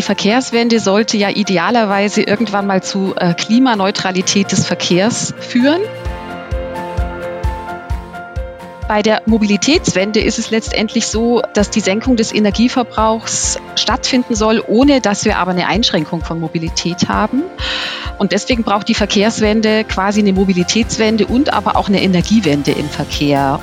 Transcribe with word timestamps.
die 0.00 0.06
Verkehrswende 0.06 0.80
sollte 0.80 1.18
ja 1.18 1.28
idealerweise 1.28 2.22
irgendwann 2.22 2.66
mal 2.66 2.82
zu 2.82 3.14
äh, 3.16 3.34
Klimaneutralität 3.34 4.50
des 4.50 4.66
Verkehrs 4.66 5.34
führen. 5.40 5.82
Bei 8.88 9.02
der 9.02 9.20
Mobilitätswende 9.26 10.20
ist 10.20 10.38
es 10.38 10.50
letztendlich 10.50 11.06
so, 11.06 11.42
dass 11.52 11.68
die 11.68 11.80
Senkung 11.80 12.16
des 12.16 12.32
Energieverbrauchs 12.32 13.60
stattfinden 13.76 14.34
soll, 14.34 14.64
ohne 14.66 15.02
dass 15.02 15.26
wir 15.26 15.36
aber 15.36 15.50
eine 15.50 15.66
Einschränkung 15.66 16.24
von 16.24 16.40
Mobilität 16.40 17.10
haben. 17.10 17.42
Und 18.16 18.32
deswegen 18.32 18.64
braucht 18.64 18.88
die 18.88 18.94
Verkehrswende 18.94 19.84
quasi 19.84 20.20
eine 20.20 20.32
Mobilitätswende 20.32 21.26
und 21.26 21.52
aber 21.52 21.76
auch 21.76 21.88
eine 21.88 22.00
Energiewende 22.00 22.70
im 22.70 22.88
Verkehr. 22.88 23.60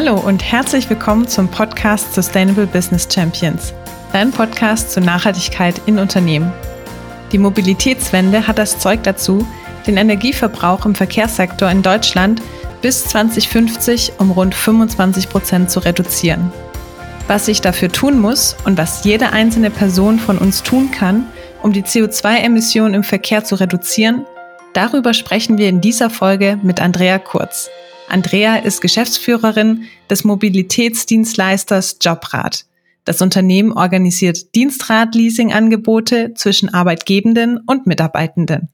Hallo 0.00 0.14
und 0.14 0.44
herzlich 0.44 0.88
willkommen 0.88 1.26
zum 1.26 1.48
Podcast 1.48 2.14
Sustainable 2.14 2.68
Business 2.68 3.08
Champions, 3.12 3.74
dein 4.12 4.30
Podcast 4.30 4.92
zur 4.92 5.02
Nachhaltigkeit 5.02 5.74
in 5.86 5.98
Unternehmen. 5.98 6.52
Die 7.32 7.38
Mobilitätswende 7.38 8.46
hat 8.46 8.58
das 8.58 8.78
Zeug 8.78 9.02
dazu, 9.02 9.44
den 9.88 9.96
Energieverbrauch 9.96 10.86
im 10.86 10.94
Verkehrssektor 10.94 11.68
in 11.68 11.82
Deutschland 11.82 12.40
bis 12.80 13.06
2050 13.06 14.12
um 14.18 14.30
rund 14.30 14.54
25 14.54 15.28
Prozent 15.30 15.68
zu 15.68 15.80
reduzieren. 15.80 16.52
Was 17.26 17.46
sich 17.46 17.60
dafür 17.60 17.90
tun 17.90 18.20
muss 18.20 18.54
und 18.64 18.78
was 18.78 19.02
jede 19.02 19.32
einzelne 19.32 19.70
Person 19.70 20.20
von 20.20 20.38
uns 20.38 20.62
tun 20.62 20.92
kann, 20.92 21.26
um 21.60 21.72
die 21.72 21.82
CO2-Emissionen 21.82 22.94
im 22.94 23.02
Verkehr 23.02 23.42
zu 23.42 23.56
reduzieren, 23.56 24.24
darüber 24.74 25.12
sprechen 25.12 25.58
wir 25.58 25.68
in 25.68 25.80
dieser 25.80 26.08
Folge 26.08 26.56
mit 26.62 26.80
Andrea 26.80 27.18
Kurz. 27.18 27.68
Andrea 28.08 28.56
ist 28.56 28.80
Geschäftsführerin 28.80 29.86
des 30.08 30.24
Mobilitätsdienstleisters 30.24 31.98
Jobrad. 32.00 32.64
Das 33.04 33.20
Unternehmen 33.20 33.72
organisiert 33.72 34.54
Dienstrad-Leasing-Angebote 34.54 36.32
zwischen 36.34 36.72
Arbeitgebenden 36.72 37.58
und 37.66 37.86
Mitarbeitenden. 37.86 38.70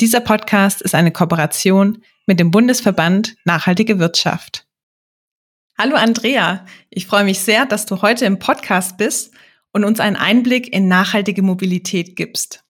Dieser 0.00 0.20
Podcast 0.20 0.80
ist 0.80 0.94
eine 0.94 1.12
Kooperation 1.12 2.02
mit 2.26 2.40
dem 2.40 2.50
Bundesverband 2.50 3.36
Nachhaltige 3.44 3.98
Wirtschaft. 3.98 4.66
Hallo 5.78 5.96
Andrea, 5.96 6.64
ich 6.88 7.06
freue 7.06 7.24
mich 7.24 7.40
sehr, 7.40 7.66
dass 7.66 7.84
du 7.84 8.00
heute 8.00 8.24
im 8.24 8.38
Podcast 8.38 8.96
bist 8.96 9.34
und 9.72 9.84
uns 9.84 10.00
einen 10.00 10.16
Einblick 10.16 10.72
in 10.72 10.88
nachhaltige 10.88 11.42
Mobilität 11.42 12.16
gibst. 12.16 12.64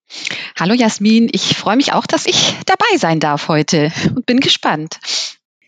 Hallo 0.59 0.75
Jasmin, 0.75 1.29
ich 1.31 1.57
freue 1.57 1.77
mich 1.77 1.93
auch, 1.93 2.07
dass 2.07 2.27
ich 2.27 2.57
dabei 2.67 2.97
sein 2.97 3.21
darf 3.21 3.47
heute 3.47 3.93
und 4.15 4.27
bin 4.27 4.41
gespannt. 4.41 4.99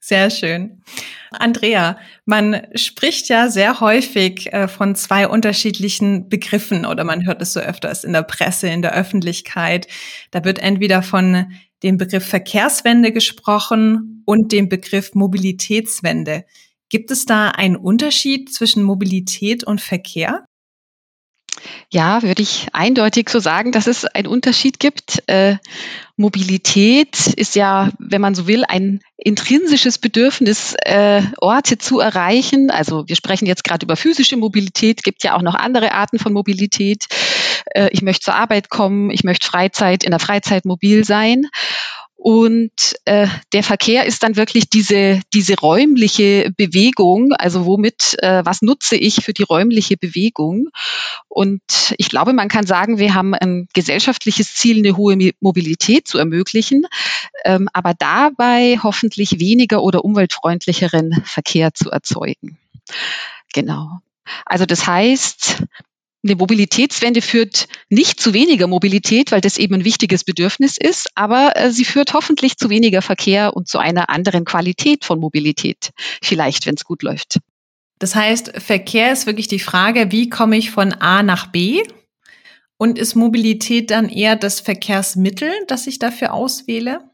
Sehr 0.00 0.30
schön. 0.30 0.82
Andrea, 1.30 1.98
man 2.24 2.62
spricht 2.74 3.28
ja 3.28 3.48
sehr 3.48 3.78
häufig 3.80 4.52
äh, 4.52 4.66
von 4.66 4.96
zwei 4.96 5.28
unterschiedlichen 5.28 6.28
Begriffen 6.28 6.84
oder 6.84 7.04
man 7.04 7.24
hört 7.26 7.40
es 7.40 7.52
so 7.52 7.60
öfters 7.60 8.02
in 8.02 8.12
der 8.12 8.24
Presse, 8.24 8.68
in 8.68 8.82
der 8.82 8.94
Öffentlichkeit. 8.94 9.86
Da 10.32 10.44
wird 10.44 10.58
entweder 10.58 11.02
von 11.02 11.52
dem 11.84 11.96
Begriff 11.96 12.26
Verkehrswende 12.26 13.12
gesprochen 13.12 14.22
und 14.26 14.50
dem 14.50 14.68
Begriff 14.68 15.14
Mobilitätswende. 15.14 16.44
Gibt 16.88 17.12
es 17.12 17.24
da 17.24 17.50
einen 17.50 17.76
Unterschied 17.76 18.52
zwischen 18.52 18.82
Mobilität 18.82 19.62
und 19.62 19.80
Verkehr? 19.80 20.44
Ja, 21.92 22.22
würde 22.22 22.42
ich 22.42 22.68
eindeutig 22.72 23.28
so 23.28 23.38
sagen, 23.38 23.72
dass 23.72 23.86
es 23.86 24.04
einen 24.04 24.26
Unterschied 24.26 24.78
gibt. 24.80 25.22
Äh, 25.26 25.56
Mobilität 26.20 27.28
ist 27.28 27.54
ja, 27.54 27.90
wenn 27.98 28.20
man 28.20 28.34
so 28.34 28.46
will, 28.46 28.64
ein 28.68 29.00
intrinsisches 29.16 29.96
Bedürfnis, 29.96 30.74
äh, 30.84 31.22
Orte 31.38 31.78
zu 31.78 31.98
erreichen. 31.98 32.70
Also 32.70 33.08
wir 33.08 33.16
sprechen 33.16 33.46
jetzt 33.46 33.64
gerade 33.64 33.84
über 33.84 33.96
physische 33.96 34.36
Mobilität, 34.36 35.02
gibt 35.02 35.24
ja 35.24 35.34
auch 35.34 35.42
noch 35.42 35.54
andere 35.54 35.92
Arten 35.92 36.18
von 36.18 36.34
Mobilität. 36.34 37.06
Äh, 37.74 37.88
ich 37.92 38.02
möchte 38.02 38.24
zur 38.24 38.34
Arbeit 38.34 38.68
kommen, 38.68 39.10
ich 39.10 39.24
möchte 39.24 39.46
Freizeit 39.46 40.04
in 40.04 40.10
der 40.10 40.20
Freizeit 40.20 40.66
mobil 40.66 41.04
sein. 41.04 41.46
Und 42.22 42.96
äh, 43.06 43.28
der 43.54 43.62
Verkehr 43.62 44.04
ist 44.04 44.22
dann 44.22 44.36
wirklich 44.36 44.68
diese, 44.68 45.22
diese 45.32 45.58
räumliche 45.58 46.52
Bewegung, 46.54 47.32
also 47.32 47.64
womit, 47.64 48.14
äh, 48.18 48.44
was 48.44 48.60
nutze 48.60 48.96
ich 48.96 49.24
für 49.24 49.32
die 49.32 49.42
räumliche 49.42 49.96
Bewegung? 49.96 50.68
Und 51.28 51.62
ich 51.96 52.10
glaube, 52.10 52.34
man 52.34 52.48
kann 52.48 52.66
sagen, 52.66 52.98
wir 52.98 53.14
haben 53.14 53.32
ein 53.32 53.68
gesellschaftliches 53.72 54.54
Ziel, 54.54 54.80
eine 54.80 54.98
hohe 54.98 55.32
Mobilität 55.40 56.06
zu 56.06 56.18
ermöglichen, 56.18 56.84
ähm, 57.46 57.70
aber 57.72 57.94
dabei 57.94 58.78
hoffentlich 58.82 59.40
weniger 59.40 59.82
oder 59.82 60.04
umweltfreundlicheren 60.04 61.22
Verkehr 61.24 61.72
zu 61.72 61.90
erzeugen. 61.90 62.58
Genau. 63.54 64.00
Also 64.44 64.66
das 64.66 64.86
heißt, 64.86 65.62
eine 66.22 66.36
Mobilitätswende 66.36 67.22
führt 67.22 67.66
nicht 67.88 68.20
zu 68.20 68.34
weniger 68.34 68.66
Mobilität, 68.66 69.32
weil 69.32 69.40
das 69.40 69.56
eben 69.56 69.76
ein 69.76 69.84
wichtiges 69.84 70.24
Bedürfnis 70.24 70.76
ist, 70.78 71.08
aber 71.14 71.56
äh, 71.56 71.70
sie 71.70 71.84
führt 71.84 72.12
hoffentlich 72.12 72.58
zu 72.58 72.68
weniger 72.68 73.00
Verkehr 73.00 73.56
und 73.56 73.68
zu 73.68 73.78
einer 73.78 74.10
anderen 74.10 74.44
Qualität 74.44 75.04
von 75.04 75.18
Mobilität, 75.18 75.90
vielleicht, 76.22 76.66
wenn 76.66 76.74
es 76.74 76.84
gut 76.84 77.02
läuft. 77.02 77.38
Das 77.98 78.14
heißt, 78.14 78.52
Verkehr 78.58 79.12
ist 79.12 79.26
wirklich 79.26 79.48
die 79.48 79.58
Frage, 79.58 80.10
wie 80.10 80.28
komme 80.28 80.56
ich 80.56 80.70
von 80.70 80.92
A 80.92 81.22
nach 81.22 81.46
B? 81.46 81.82
Und 82.78 82.98
ist 82.98 83.14
Mobilität 83.14 83.90
dann 83.90 84.08
eher 84.08 84.36
das 84.36 84.60
Verkehrsmittel, 84.60 85.52
das 85.68 85.86
ich 85.86 85.98
dafür 85.98 86.32
auswähle? 86.32 87.10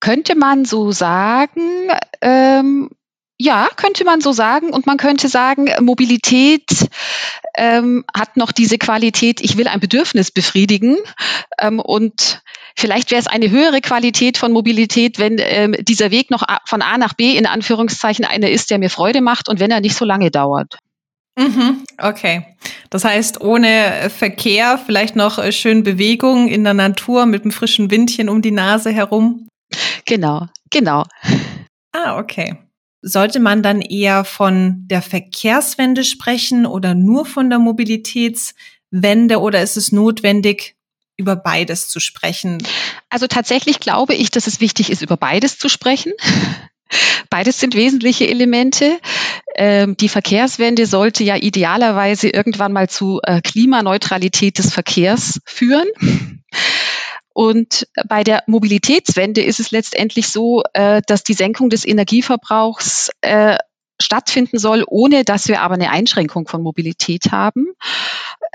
Könnte 0.00 0.34
man 0.34 0.64
so 0.64 0.90
sagen, 0.90 1.88
ähm, 2.20 2.90
ja, 3.38 3.68
könnte 3.76 4.04
man 4.04 4.20
so 4.20 4.32
sagen. 4.32 4.70
Und 4.70 4.86
man 4.86 4.96
könnte 4.96 5.28
sagen, 5.28 5.68
Mobilität 5.80 6.88
ähm, 7.56 8.04
hat 8.14 8.36
noch 8.36 8.52
diese 8.52 8.78
Qualität, 8.78 9.40
ich 9.40 9.56
will 9.56 9.68
ein 9.68 9.80
Bedürfnis 9.80 10.30
befriedigen. 10.30 10.96
Ähm, 11.60 11.80
und 11.80 12.42
vielleicht 12.76 13.10
wäre 13.10 13.20
es 13.20 13.26
eine 13.26 13.50
höhere 13.50 13.80
Qualität 13.80 14.38
von 14.38 14.52
Mobilität, 14.52 15.18
wenn 15.18 15.36
ähm, 15.38 15.74
dieser 15.80 16.10
Weg 16.10 16.30
noch 16.30 16.44
von 16.66 16.82
A 16.82 16.98
nach 16.98 17.14
B 17.14 17.36
in 17.36 17.46
Anführungszeichen 17.46 18.24
einer 18.24 18.50
ist, 18.50 18.70
der 18.70 18.78
mir 18.78 18.90
Freude 18.90 19.20
macht 19.20 19.48
und 19.48 19.60
wenn 19.60 19.70
er 19.70 19.80
nicht 19.80 19.96
so 19.96 20.04
lange 20.04 20.30
dauert. 20.30 20.78
Mhm, 21.38 21.84
okay. 21.98 22.56
Das 22.88 23.04
heißt, 23.04 23.42
ohne 23.42 24.08
Verkehr, 24.08 24.78
vielleicht 24.78 25.16
noch 25.16 25.38
äh, 25.38 25.52
schön 25.52 25.82
Bewegung 25.82 26.48
in 26.48 26.64
der 26.64 26.72
Natur 26.72 27.26
mit 27.26 27.42
einem 27.42 27.50
frischen 27.50 27.90
Windchen 27.90 28.30
um 28.30 28.40
die 28.40 28.52
Nase 28.52 28.90
herum. 28.90 29.46
Genau, 30.06 30.46
genau. 30.70 31.04
Ah, 31.92 32.18
okay. 32.18 32.56
Sollte 33.02 33.40
man 33.40 33.62
dann 33.62 33.80
eher 33.80 34.24
von 34.24 34.86
der 34.88 35.02
Verkehrswende 35.02 36.02
sprechen 36.04 36.66
oder 36.66 36.94
nur 36.94 37.26
von 37.26 37.50
der 37.50 37.58
Mobilitätswende 37.58 39.40
oder 39.40 39.62
ist 39.62 39.76
es 39.76 39.92
notwendig, 39.92 40.76
über 41.16 41.36
beides 41.36 41.88
zu 41.88 42.00
sprechen? 42.00 42.58
Also 43.08 43.26
tatsächlich 43.26 43.80
glaube 43.80 44.14
ich, 44.14 44.30
dass 44.30 44.46
es 44.46 44.60
wichtig 44.60 44.90
ist, 44.90 45.02
über 45.02 45.16
beides 45.16 45.58
zu 45.58 45.68
sprechen. 45.68 46.12
Beides 47.30 47.58
sind 47.58 47.74
wesentliche 47.74 48.28
Elemente. 48.28 49.00
Ähm, 49.56 49.96
die 49.96 50.08
Verkehrswende 50.08 50.86
sollte 50.86 51.24
ja 51.24 51.36
idealerweise 51.36 52.28
irgendwann 52.28 52.72
mal 52.72 52.88
zu 52.88 53.20
äh, 53.24 53.40
Klimaneutralität 53.40 54.58
des 54.58 54.72
Verkehrs 54.72 55.40
führen. 55.44 55.88
Und 57.36 57.86
bei 58.08 58.24
der 58.24 58.44
Mobilitätswende 58.46 59.42
ist 59.42 59.60
es 59.60 59.70
letztendlich 59.70 60.28
so, 60.28 60.62
äh, 60.72 61.02
dass 61.06 61.22
die 61.22 61.34
Senkung 61.34 61.68
des 61.68 61.86
Energieverbrauchs 61.86 63.10
äh, 63.20 63.58
stattfinden 64.00 64.58
soll, 64.58 64.84
ohne 64.86 65.22
dass 65.22 65.46
wir 65.46 65.60
aber 65.60 65.74
eine 65.74 65.90
Einschränkung 65.90 66.48
von 66.48 66.62
Mobilität 66.62 67.32
haben. 67.32 67.66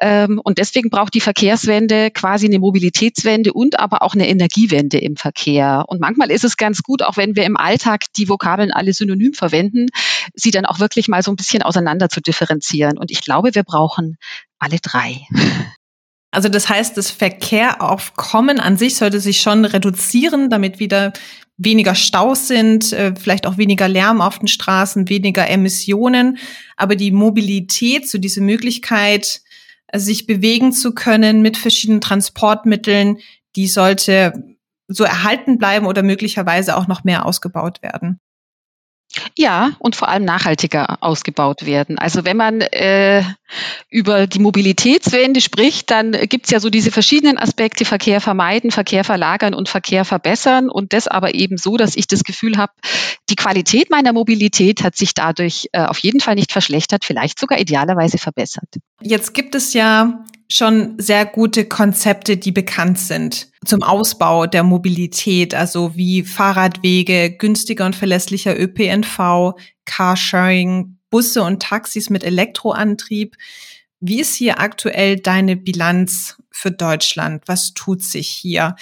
Ähm, 0.02 0.42
und 0.44 0.58
deswegen 0.58 0.90
braucht 0.90 1.14
die 1.14 1.22
Verkehrswende 1.22 2.10
quasi 2.10 2.48
eine 2.48 2.58
Mobilitätswende 2.58 3.54
und 3.54 3.80
aber 3.80 4.02
auch 4.02 4.16
eine 4.16 4.28
Energiewende 4.28 4.98
im 4.98 5.16
Verkehr. 5.16 5.86
Und 5.88 6.02
manchmal 6.02 6.32
ist 6.32 6.44
es 6.44 6.58
ganz 6.58 6.82
gut, 6.82 7.04
auch 7.04 7.18
wenn 7.18 7.36
wir 7.36 7.44
im 7.44 7.58
Alltag 7.58 8.06
die 8.18 8.30
Vokabeln 8.30 8.72
alle 8.72 8.94
synonym 8.94 9.34
verwenden, 9.34 9.90
sie 10.34 10.50
dann 10.50 10.66
auch 10.66 10.80
wirklich 10.80 11.08
mal 11.08 11.22
so 11.22 11.32
ein 11.32 11.36
bisschen 11.36 11.62
auseinander 11.62 12.10
zu 12.10 12.20
differenzieren. 12.20 12.98
Und 12.98 13.12
ich 13.12 13.22
glaube, 13.22 13.54
wir 13.54 13.64
brauchen 13.64 14.18
alle 14.58 14.78
drei. 14.82 15.22
Also 16.32 16.48
das 16.48 16.70
heißt, 16.70 16.96
das 16.98 17.12
Verkehraufkommen 17.12 18.60
an 18.60 18.78
sich 18.78 18.96
sollte 18.96 19.20
sich 19.20 19.42
schon 19.42 19.66
reduzieren, 19.66 20.50
damit 20.50 20.80
wieder 20.80 21.12
weniger 21.58 21.94
Staus 21.94 22.48
sind, 22.48 22.92
äh, 22.94 23.14
vielleicht 23.16 23.46
auch 23.46 23.58
weniger 23.58 23.88
Lärm 23.88 24.22
auf 24.22 24.40
den 24.40 24.48
Straßen, 24.48 25.10
weniger 25.10 25.48
Emissionen. 25.48 26.38
Aber 26.78 26.96
die 26.96 27.12
Mobilität, 27.12 28.10
so 28.10 28.18
diese 28.18 28.42
Möglichkeit, 28.42 29.42
äh, 29.88 30.00
sich 30.00 30.26
bewegen 30.26 30.72
zu 30.72 30.94
können 30.94 31.42
mit 31.42 31.58
verschiedenen 31.58 32.02
Transportmitteln, 32.02 33.18
die 33.56 33.68
sollte 33.68 34.56
so 34.88 35.04
erhalten 35.04 35.58
bleiben 35.58 35.86
oder 35.86 36.02
möglicherweise 36.02 36.78
auch 36.78 36.88
noch 36.88 37.04
mehr 37.04 37.26
ausgebaut 37.26 37.82
werden. 37.82 38.20
Ja, 39.38 39.72
und 39.80 39.96
vor 39.96 40.08
allem 40.08 40.26
nachhaltiger 40.26 40.98
ausgebaut 41.02 41.66
werden. 41.66 41.98
Also 41.98 42.26
wenn 42.26 42.38
man 42.38 42.62
äh, 42.62 43.24
über 43.90 44.28
die 44.28 44.40
Mobilitätswende 44.40 45.42
spricht, 45.42 45.92
dann 45.92 46.12
gibt's 46.12 46.52
ja 46.52 46.60
so 46.60 46.70
diese 46.70 46.92
verschiedenen 46.92 47.38
Aspekte, 47.38 47.86
Verkehr 47.86 48.22
vermeiden, 48.22 48.72
Verkehr 48.72 49.04
verlagern 49.04 49.54
und 49.54 49.70
Verkehr 49.70 50.06
verbessern. 50.06 50.70
Und 50.70 50.94
das 50.94 51.08
aber 51.08 51.34
eben 51.34 51.58
so, 51.58 51.78
dass 51.78 51.96
ich 51.96 52.08
das 52.08 52.24
Gefühl 52.24 52.58
habe, 52.58 52.74
die 53.30 53.36
Qualität 53.36 53.90
meiner 53.90 54.14
Mobilität 54.14 54.84
hat 54.84 54.96
sich 54.96 55.14
dadurch 55.14 55.68
äh, 55.74 55.84
auf 55.84 56.00
jeden 56.00 56.20
Fall 56.20 56.36
nicht 56.36 56.52
verschlechtert, 56.52 57.04
vielleicht 57.06 57.40
sogar 57.40 57.60
idealerweise 57.60 58.18
verbessert. 58.18 58.70
Jetzt 59.02 59.34
gibt 59.34 59.56
es 59.56 59.74
ja 59.74 60.24
schon 60.52 60.96
sehr 60.98 61.26
gute 61.26 61.66
Konzepte, 61.66 62.36
die 62.36 62.52
bekannt 62.52 63.00
sind 63.00 63.50
zum 63.66 63.84
Ausbau 63.84 64.48
der 64.48 64.64
Mobilität, 64.64 65.54
also 65.54 65.96
wie 65.96 66.24
Fahrradwege, 66.24 67.32
günstiger 67.38 67.86
und 67.86 67.96
verlässlicher 67.96 68.60
ÖPNV, 68.60 69.54
Carsharing, 69.86 70.98
Busse 71.10 71.44
und 71.44 71.62
Taxis 71.62 72.10
mit 72.10 72.24
Elektroantrieb. 72.24 73.38
Wie 74.00 74.20
ist 74.20 74.36
hier 74.36 74.60
aktuell 74.60 75.18
deine 75.18 75.56
Bilanz 75.56 76.38
für 76.50 76.72
Deutschland? 76.72 77.44
Was 77.46 77.74
tut 77.74 78.04
sich 78.04 78.28
hier? 78.28 78.76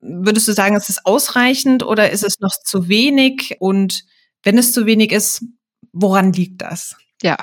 Würdest 0.00 0.48
du 0.48 0.52
sagen, 0.52 0.76
es 0.76 0.88
ist 0.88 1.04
ausreichend 1.04 1.82
oder 1.82 2.10
ist 2.10 2.24
es 2.24 2.40
noch 2.40 2.52
zu 2.64 2.88
wenig? 2.88 3.56
Und 3.58 4.04
wenn 4.42 4.56
es 4.56 4.72
zu 4.72 4.86
wenig 4.86 5.12
ist, 5.12 5.44
woran 5.92 6.32
liegt 6.32 6.62
das? 6.62 6.96
Ja, 7.22 7.36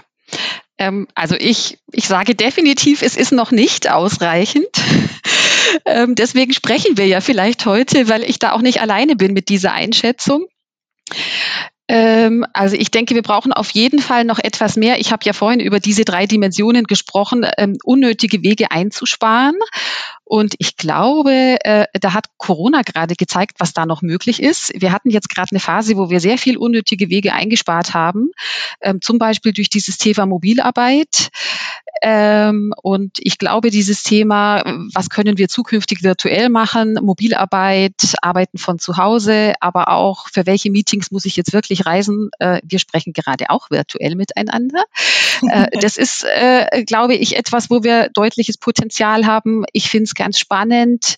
also 1.15 1.35
ich, 1.37 1.77
ich 1.91 2.07
sage 2.07 2.35
definitiv, 2.35 3.01
es 3.01 3.17
ist 3.17 3.31
noch 3.31 3.51
nicht 3.51 3.91
ausreichend. 3.91 4.67
ähm, 5.85 6.15
deswegen 6.15 6.53
sprechen 6.53 6.97
wir 6.97 7.05
ja 7.05 7.21
vielleicht 7.21 7.65
heute, 7.65 8.07
weil 8.07 8.23
ich 8.23 8.39
da 8.39 8.53
auch 8.53 8.61
nicht 8.61 8.81
alleine 8.81 9.15
bin 9.15 9.33
mit 9.33 9.49
dieser 9.49 9.73
Einschätzung. 9.73 10.47
Ähm, 11.89 12.45
also 12.53 12.75
ich 12.75 12.91
denke, 12.91 13.15
wir 13.15 13.23
brauchen 13.23 13.51
auf 13.51 13.71
jeden 13.71 13.99
Fall 13.99 14.23
noch 14.23 14.37
etwas 14.37 14.77
mehr. 14.77 14.99
Ich 14.99 15.11
habe 15.11 15.25
ja 15.25 15.33
vorhin 15.33 15.59
über 15.59 15.79
diese 15.79 16.05
drei 16.05 16.27
Dimensionen 16.27 16.85
gesprochen, 16.85 17.47
ähm, 17.57 17.77
unnötige 17.83 18.43
Wege 18.43 18.69
einzusparen. 18.69 19.55
Und 20.29 20.53
ich 20.59 20.77
glaube, 20.77 21.57
äh, 21.63 21.87
da 21.99 22.13
hat 22.13 22.27
Corona 22.37 22.83
gerade 22.83 23.15
gezeigt, 23.15 23.55
was 23.57 23.73
da 23.73 23.87
noch 23.87 24.03
möglich 24.03 24.43
ist. 24.43 24.71
Wir 24.75 24.91
hatten 24.91 25.09
jetzt 25.09 25.27
gerade 25.27 25.47
eine 25.49 25.59
Phase, 25.59 25.97
wo 25.97 26.11
wir 26.11 26.19
sehr 26.19 26.37
viel 26.37 26.55
unnötige 26.55 27.09
Wege 27.09 27.33
eingespart 27.33 27.95
haben, 27.95 28.29
ähm, 28.79 29.01
zum 29.01 29.17
Beispiel 29.17 29.53
durch 29.53 29.69
dieses 29.69 29.97
Thema 29.97 30.27
Mobilarbeit. 30.27 31.31
Ähm, 32.03 32.73
und 32.83 33.17
ich 33.17 33.39
glaube, 33.39 33.71
dieses 33.71 34.03
Thema, 34.03 34.61
was 34.93 35.09
können 35.09 35.39
wir 35.39 35.49
zukünftig 35.49 36.03
virtuell 36.03 36.49
machen, 36.49 36.99
Mobilarbeit, 37.01 38.13
Arbeiten 38.21 38.59
von 38.59 38.77
zu 38.77 38.97
Hause, 38.97 39.53
aber 39.59 39.89
auch 39.89 40.27
für 40.31 40.45
welche 40.45 40.69
Meetings 40.69 41.09
muss 41.09 41.25
ich 41.25 41.35
jetzt 41.37 41.53
wirklich 41.53 41.87
reisen? 41.87 42.29
Äh, 42.37 42.61
wir 42.63 42.77
sprechen 42.77 43.13
gerade 43.13 43.49
auch 43.49 43.71
virtuell 43.71 44.15
miteinander. 44.15 44.83
Äh, 45.41 45.67
das 45.81 45.97
ist, 45.97 46.23
äh, 46.23 46.83
glaube 46.85 47.15
ich, 47.15 47.35
etwas, 47.35 47.71
wo 47.71 47.83
wir 47.83 48.09
deutliches 48.09 48.59
Potenzial 48.59 49.25
haben. 49.25 49.65
Ich 49.73 49.89
finde 49.89 50.03
es 50.03 50.13
ganz 50.19 50.37
spannend. 50.37 51.15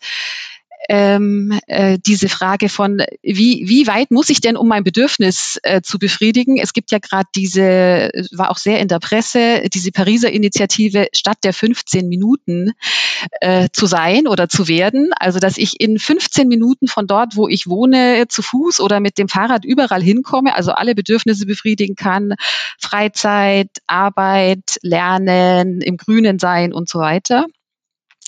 Ähm, 0.89 1.59
äh, 1.67 1.99
diese 2.05 2.27
Frage 2.27 2.67
von, 2.67 3.03
wie, 3.21 3.63
wie 3.67 3.85
weit 3.87 4.09
muss 4.09 4.29
ich 4.29 4.41
denn, 4.41 4.57
um 4.57 4.67
mein 4.67 4.83
Bedürfnis 4.83 5.59
äh, 5.63 5.81
zu 5.81 5.99
befriedigen? 5.99 6.57
Es 6.57 6.73
gibt 6.73 6.91
ja 6.91 6.97
gerade 6.97 7.27
diese, 7.35 8.09
war 8.31 8.49
auch 8.49 8.57
sehr 8.57 8.79
in 8.79 8.87
der 8.87 8.99
Presse, 8.99 9.61
diese 9.71 9.91
Pariser 9.91 10.31
Initiative 10.31 11.07
statt 11.13 11.37
der 11.43 11.53
15 11.53 12.07
Minuten 12.07 12.71
äh, 13.41 13.69
zu 13.71 13.85
sein 13.85 14.27
oder 14.27 14.49
zu 14.49 14.67
werden. 14.67 15.11
Also, 15.17 15.39
dass 15.39 15.57
ich 15.57 15.79
in 15.79 15.99
15 15.99 16.47
Minuten 16.47 16.87
von 16.87 17.05
dort, 17.05 17.35
wo 17.35 17.47
ich 17.47 17.67
wohne, 17.67 18.25
zu 18.27 18.41
Fuß 18.41 18.79
oder 18.79 18.99
mit 18.99 19.17
dem 19.17 19.29
Fahrrad 19.29 19.63
überall 19.63 20.01
hinkomme, 20.01 20.55
also 20.55 20.71
alle 20.71 20.95
Bedürfnisse 20.95 21.45
befriedigen 21.45 21.95
kann, 21.95 22.33
Freizeit, 22.79 23.69
Arbeit, 23.85 24.79
Lernen, 24.81 25.81
im 25.81 25.97
Grünen 25.97 26.39
sein 26.39 26.73
und 26.73 26.89
so 26.89 26.99
weiter. 26.99 27.45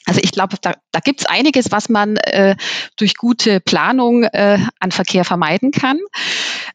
Also 0.06 0.20
ich 0.24 0.32
glaube, 0.32 0.58
da, 0.62 0.74
da 0.92 1.00
gibt 1.00 1.22
es 1.22 1.26
einiges, 1.26 1.72
was 1.72 1.90
man 1.90 2.18
äh, 2.18 2.56
durch 2.98 3.16
gute 3.16 3.60
Planung 3.60 4.24
äh, 4.24 4.60
an 4.80 4.92
Verkehr 4.92 5.26
vermeiden 5.26 5.72
kann. 5.72 6.00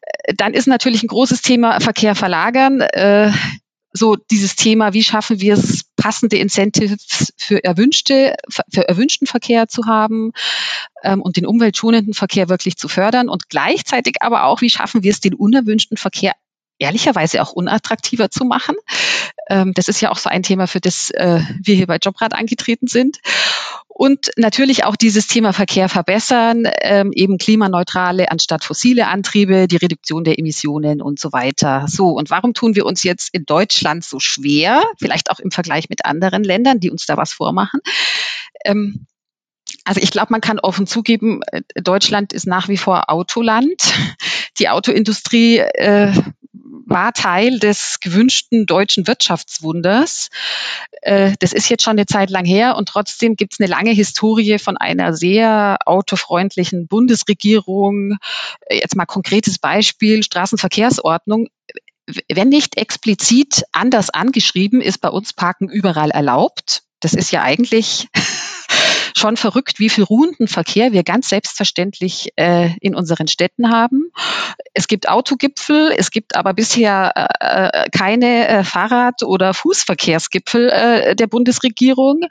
Äh, 0.01 0.33
dann 0.35 0.53
ist 0.53 0.67
natürlich 0.67 1.03
ein 1.03 1.07
großes 1.07 1.41
Thema 1.41 1.79
Verkehr 1.79 2.15
verlagern. 2.15 2.81
Äh, 2.81 3.31
so 3.91 4.15
dieses 4.15 4.55
Thema, 4.55 4.93
wie 4.93 5.03
schaffen 5.03 5.41
wir 5.41 5.55
es, 5.55 5.83
passende 5.95 6.37
Incentives 6.37 7.33
für 7.37 7.63
erwünschte, 7.63 8.35
für 8.71 8.87
erwünschten 8.87 9.27
Verkehr 9.27 9.67
zu 9.67 9.85
haben 9.85 10.31
ähm, 11.03 11.21
und 11.21 11.37
den 11.37 11.45
umweltschonenden 11.45 12.13
Verkehr 12.13 12.49
wirklich 12.49 12.77
zu 12.77 12.87
fördern 12.87 13.29
und 13.29 13.49
gleichzeitig 13.49 14.17
aber 14.21 14.43
auch, 14.43 14.61
wie 14.61 14.69
schaffen 14.69 15.03
wir 15.03 15.11
es, 15.11 15.19
den 15.19 15.33
unerwünschten 15.33 15.97
Verkehr 15.97 16.33
ehrlicherweise 16.79 17.41
auch 17.41 17.51
unattraktiver 17.51 18.31
zu 18.31 18.45
machen. 18.45 18.75
Ähm, 19.49 19.73
das 19.73 19.87
ist 19.87 20.01
ja 20.01 20.11
auch 20.11 20.17
so 20.17 20.29
ein 20.29 20.43
Thema, 20.43 20.67
für 20.67 20.79
das 20.79 21.11
äh, 21.11 21.41
wir 21.61 21.75
hier 21.75 21.87
bei 21.87 21.97
Jobrad 21.97 22.33
angetreten 22.33 22.87
sind. 22.87 23.19
Und 23.87 24.31
natürlich 24.37 24.85
auch 24.85 24.95
dieses 24.95 25.27
Thema 25.27 25.51
Verkehr 25.51 25.89
verbessern, 25.89 26.63
ähm, 26.81 27.11
eben 27.13 27.37
klimaneutrale 27.37 28.31
anstatt 28.31 28.63
fossile 28.63 29.07
Antriebe, 29.07 29.67
die 29.67 29.75
Reduktion 29.75 30.23
der 30.23 30.39
Emissionen 30.39 31.01
und 31.01 31.19
so 31.19 31.33
weiter. 31.33 31.85
So, 31.89 32.11
und 32.11 32.29
warum 32.29 32.53
tun 32.53 32.75
wir 32.75 32.85
uns 32.85 33.03
jetzt 33.03 33.33
in 33.33 33.43
Deutschland 33.43 34.05
so 34.05 34.21
schwer, 34.21 34.81
vielleicht 34.99 35.29
auch 35.29 35.39
im 35.39 35.51
Vergleich 35.51 35.89
mit 35.89 36.05
anderen 36.05 36.45
Ländern, 36.45 36.79
die 36.79 36.89
uns 36.89 37.05
da 37.07 37.17
was 37.17 37.33
vormachen? 37.33 37.81
Ähm, 38.63 39.05
also 39.83 40.01
ich 40.01 40.11
glaube, 40.11 40.31
man 40.31 40.41
kann 40.41 40.59
offen 40.59 40.87
zugeben, 40.87 41.41
äh, 41.51 41.61
Deutschland 41.81 42.31
ist 42.31 42.47
nach 42.47 42.69
wie 42.69 42.77
vor 42.77 43.09
Autoland. 43.09 43.81
Die 44.59 44.69
Autoindustrie 44.69 45.57
äh, 45.57 46.13
war 46.89 47.13
Teil 47.13 47.59
des 47.59 47.99
gewünschten 48.01 48.65
deutschen 48.65 49.07
Wirtschaftswunders. 49.07 50.29
Äh, 51.01 51.33
das 51.39 51.53
ist 51.53 51.69
jetzt 51.69 51.83
schon 51.83 51.91
eine 51.91 52.05
Zeit 52.05 52.29
lang 52.29 52.45
her 52.45 52.75
und 52.75 52.89
trotzdem 52.89 53.35
gibt 53.35 53.53
es 53.53 53.59
eine 53.59 53.69
lange 53.69 53.91
Historie 53.91 54.59
von 54.59 54.77
einer 54.77 55.13
sehr 55.13 55.77
autofreundlichen 55.85 56.87
Bundesregierung. 56.87 58.17
Jetzt 58.69 58.95
mal 58.95 59.05
konkretes 59.05 59.59
Beispiel, 59.59 60.23
Straßenverkehrsordnung 60.23 61.47
wenn 62.27 62.49
nicht 62.49 62.77
explizit 62.77 63.63
anders 63.71 64.09
angeschrieben, 64.09 64.81
ist 64.81 64.99
bei 64.99 65.09
uns 65.09 65.33
Parken 65.33 65.69
überall 65.69 66.09
erlaubt. 66.09 66.81
Das 66.99 67.13
ist 67.13 67.31
ja 67.31 67.43
eigentlich 67.43 68.07
schon 69.19 69.37
verrückt, 69.37 69.79
wie 69.79 69.89
viel 69.89 70.03
ruhenden 70.03 70.47
Verkehr 70.47 70.91
wir 70.93 71.03
ganz 71.03 71.29
selbstverständlich 71.29 72.29
äh, 72.37 72.71
in 72.81 72.95
unseren 72.95 73.27
Städten 73.27 73.69
haben. 73.69 74.11
Es 74.73 74.87
gibt 74.87 75.09
Autogipfel, 75.09 75.93
es 75.95 76.09
gibt 76.09 76.35
aber 76.35 76.53
bisher 76.53 77.11
äh, 77.15 77.83
äh 77.83 77.89
keine 77.91 78.47
äh, 78.47 78.63
Fahrrad- 78.63 79.23
oder 79.23 79.53
Fußverkehrsgipfel 79.53 80.69
äh, 80.69 81.15
der 81.15 81.27
Bundesregierung. 81.27 82.21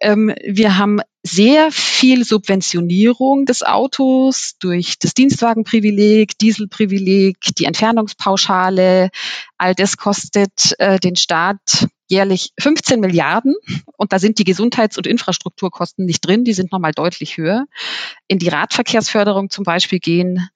Ähm, 0.00 0.34
wir 0.44 0.78
haben 0.78 1.00
sehr 1.26 1.72
viel 1.72 2.24
Subventionierung 2.24 3.46
des 3.46 3.62
Autos 3.62 4.56
durch 4.60 4.98
das 4.98 5.14
Dienstwagenprivileg, 5.14 6.38
Dieselprivileg, 6.38 7.38
die 7.58 7.64
Entfernungspauschale. 7.64 9.10
All 9.56 9.74
das 9.74 9.96
kostet 9.96 10.74
äh, 10.78 11.00
den 11.00 11.16
Staat 11.16 11.88
jährlich 12.06 12.50
15 12.58 13.00
Milliarden 13.00 13.54
und 13.96 14.12
da 14.12 14.18
sind 14.18 14.38
die 14.38 14.44
Gesundheits- 14.44 14.98
und 14.98 15.06
Infrastrukturkosten 15.06 16.04
nicht 16.04 16.20
drin, 16.20 16.44
die 16.44 16.52
sind 16.52 16.72
nochmal 16.72 16.92
deutlich 16.92 17.36
höher. 17.36 17.66
In 18.28 18.38
die 18.38 18.48
Radverkehrsförderung 18.48 19.50
zum 19.50 19.64
Beispiel 19.64 19.98
gehen 19.98 20.48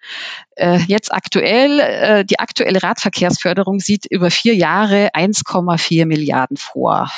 äh, 0.57 0.78
jetzt 0.87 1.12
aktuell, 1.12 1.81
äh, 1.81 2.25
die 2.25 2.38
aktuelle 2.38 2.83
Radverkehrsförderung 2.83 3.81
sieht 3.81 4.07
über 4.07 4.31
vier 4.31 4.55
Jahre 4.55 5.11
1,4 5.14 6.07
Milliarden 6.07 6.57
vor. 6.57 7.11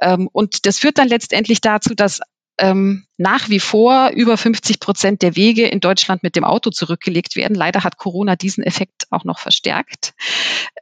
Ähm, 0.00 0.28
und 0.32 0.66
das 0.66 0.78
führt 0.78 0.98
dann 0.98 1.08
letztendlich 1.08 1.60
dazu, 1.60 1.94
dass 1.94 2.20
ähm, 2.58 3.06
nach 3.16 3.48
wie 3.48 3.60
vor 3.60 4.10
über 4.14 4.36
50 4.36 4.80
Prozent 4.80 5.22
der 5.22 5.36
Wege 5.36 5.66
in 5.66 5.80
Deutschland 5.80 6.22
mit 6.22 6.36
dem 6.36 6.44
Auto 6.44 6.70
zurückgelegt 6.70 7.36
werden. 7.36 7.54
Leider 7.54 7.84
hat 7.84 7.96
Corona 7.96 8.36
diesen 8.36 8.64
Effekt 8.64 9.06
auch 9.10 9.24
noch 9.24 9.38
verstärkt. 9.38 10.14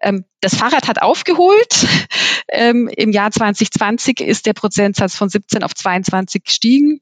Ähm, 0.00 0.24
das 0.40 0.54
Fahrrad 0.54 0.88
hat 0.88 1.02
aufgeholt. 1.02 1.86
Ähm, 2.52 2.88
Im 2.88 3.12
Jahr 3.12 3.30
2020 3.30 4.20
ist 4.20 4.44
der 4.44 4.54
Prozentsatz 4.54 5.14
von 5.14 5.28
17 5.28 5.62
auf 5.62 5.72
22 5.72 6.42
gestiegen. 6.42 7.00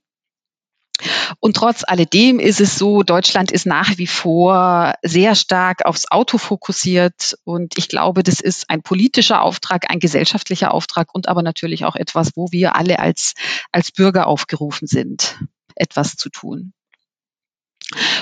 Und 1.41 1.57
trotz 1.57 1.85
alledem 1.87 2.39
ist 2.39 2.61
es 2.61 2.77
so, 2.77 3.03
Deutschland 3.03 3.53
ist 3.53 3.67
nach 3.67 3.99
wie 3.99 4.07
vor 4.07 4.95
sehr 5.03 5.35
stark 5.35 5.85
aufs 5.85 6.11
Auto 6.11 6.39
fokussiert. 6.39 7.37
Und 7.45 7.79
ich 7.79 7.89
glaube, 7.89 8.23
das 8.23 8.41
ist 8.41 8.71
ein 8.71 8.83
politischer 8.83 9.43
Auftrag, 9.43 9.91
ein 9.91 10.01
gesellschaftlicher 10.01 10.73
Auftrag 10.73 11.15
und 11.15 11.29
aber 11.29 11.43
natürlich 11.43 11.85
auch 11.85 11.97
etwas, 11.97 12.33
wo 12.35 12.49
wir 12.51 12.77
alle 12.77 12.99
als, 12.99 13.35
als 13.73 13.93
Bürger 13.93 14.27
aufgerufen 14.27 14.87
sind, 14.87 15.39
etwas 15.75 16.17
zu 16.17 16.31
tun. 16.31 16.73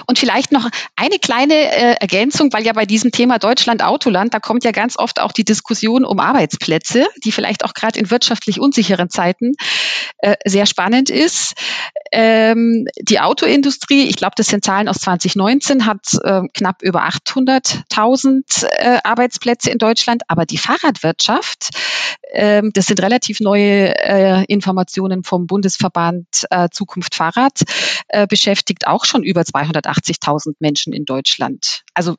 Und 0.07 0.19
vielleicht 0.19 0.53
noch 0.53 0.69
eine 0.95 1.19
kleine 1.19 1.55
äh, 1.55 1.97
Ergänzung, 2.01 2.53
weil 2.53 2.65
ja 2.65 2.73
bei 2.73 2.87
diesem 2.87 3.11
Thema 3.11 3.39
Deutschland 3.39 3.83
Autoland, 3.83 4.33
da 4.33 4.39
kommt 4.39 4.65
ja 4.65 4.71
ganz 4.71 4.97
oft 4.97 5.21
auch 5.21 5.33
die 5.33 5.45
Diskussion 5.45 6.05
um 6.05 6.21
Arbeitsplätze, 6.21 7.07
die 7.25 7.33
vielleicht 7.33 7.65
auch 7.65 7.75
gerade 7.75 7.99
in 7.99 8.11
wirtschaftlich 8.11 8.61
unsicheren 8.61 9.11
Zeiten 9.11 9.55
äh, 10.19 10.37
sehr 10.45 10.67
spannend 10.67 11.11
ist. 11.11 11.55
Ähm, 12.13 12.87
die 13.01 13.19
Autoindustrie, 13.19 14.05
ich 14.05 14.17
glaube, 14.17 14.35
das 14.37 14.47
sind 14.47 14.65
Zahlen 14.65 14.89
aus 14.89 14.99
2019, 14.99 15.87
hat 15.87 16.15
äh, 16.23 16.43
knapp 16.55 16.83
über 16.83 17.03
800.000 17.03 18.65
äh, 18.65 18.99
Arbeitsplätze 19.03 19.71
in 19.71 19.79
Deutschland, 19.79 20.23
aber 20.29 20.47
die 20.47 20.59
Fahrradwirtschaft, 20.59 21.71
äh, 22.31 22.63
das 22.73 22.87
sind 22.87 23.03
relativ 23.03 23.41
neue 23.41 23.95
äh, 23.99 24.45
Informationen 24.45 25.25
vom 25.25 25.49
Bundesverband 25.49 26.47
äh, 26.51 26.69
Zukunft 26.71 27.15
Fahrrad, 27.15 27.63
beschäftigt 28.29 28.87
auch 28.87 29.05
schon 29.05 29.23
über 29.23 29.45
280.000 29.57 30.55
Menschen 30.61 30.93
in 30.93 31.05
Deutschland. 31.05 31.83
Also 31.95 32.17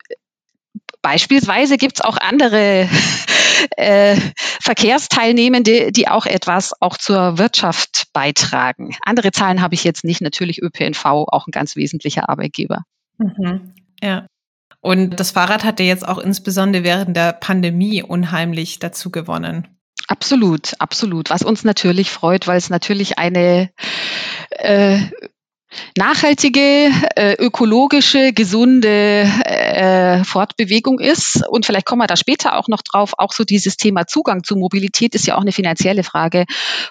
Beispielsweise 1.01 1.77
gibt 1.77 1.97
es 1.97 2.01
auch 2.01 2.17
andere 2.17 2.89
äh, 3.77 4.17
Verkehrsteilnehmende, 4.61 5.91
die 5.91 6.07
auch 6.07 6.25
etwas 6.25 6.73
auch 6.81 6.97
zur 6.97 7.37
Wirtschaft 7.37 8.07
beitragen. 8.13 8.95
Andere 9.03 9.31
Zahlen 9.31 9.61
habe 9.61 9.75
ich 9.75 9.83
jetzt 9.83 10.03
nicht. 10.03 10.21
Natürlich 10.21 10.61
ÖPNV 10.61 11.05
auch 11.05 11.47
ein 11.47 11.51
ganz 11.51 11.75
wesentlicher 11.75 12.29
Arbeitgeber. 12.29 12.83
Mhm. 13.17 13.73
Ja. 14.01 14.27
Und 14.81 15.19
das 15.19 15.31
Fahrrad 15.31 15.63
hat 15.63 15.79
ja 15.79 15.85
jetzt 15.85 16.07
auch 16.07 16.17
insbesondere 16.17 16.83
während 16.83 17.15
der 17.15 17.33
Pandemie 17.33 18.03
unheimlich 18.03 18.79
dazu 18.79 19.09
gewonnen. 19.09 19.67
Absolut, 20.07 20.73
absolut. 20.79 21.29
Was 21.29 21.41
uns 21.41 21.63
natürlich 21.63 22.11
freut, 22.11 22.47
weil 22.47 22.57
es 22.57 22.69
natürlich 22.69 23.17
eine 23.17 23.71
äh, 24.49 24.99
nachhaltige, 25.97 26.91
äh, 27.15 27.35
ökologische, 27.39 28.33
gesunde 28.33 29.23
äh, 29.45 30.23
Fortbewegung 30.23 30.99
ist. 30.99 31.43
Und 31.49 31.65
vielleicht 31.65 31.85
kommen 31.85 32.01
wir 32.01 32.07
da 32.07 32.15
später 32.15 32.57
auch 32.57 32.67
noch 32.67 32.81
drauf. 32.81 33.13
Auch 33.17 33.33
so 33.33 33.43
dieses 33.43 33.77
Thema 33.77 34.07
Zugang 34.07 34.43
zu 34.43 34.55
Mobilität 34.55 35.15
ist 35.15 35.27
ja 35.27 35.35
auch 35.35 35.41
eine 35.41 35.51
finanzielle 35.51 36.03
Frage. 36.03 36.45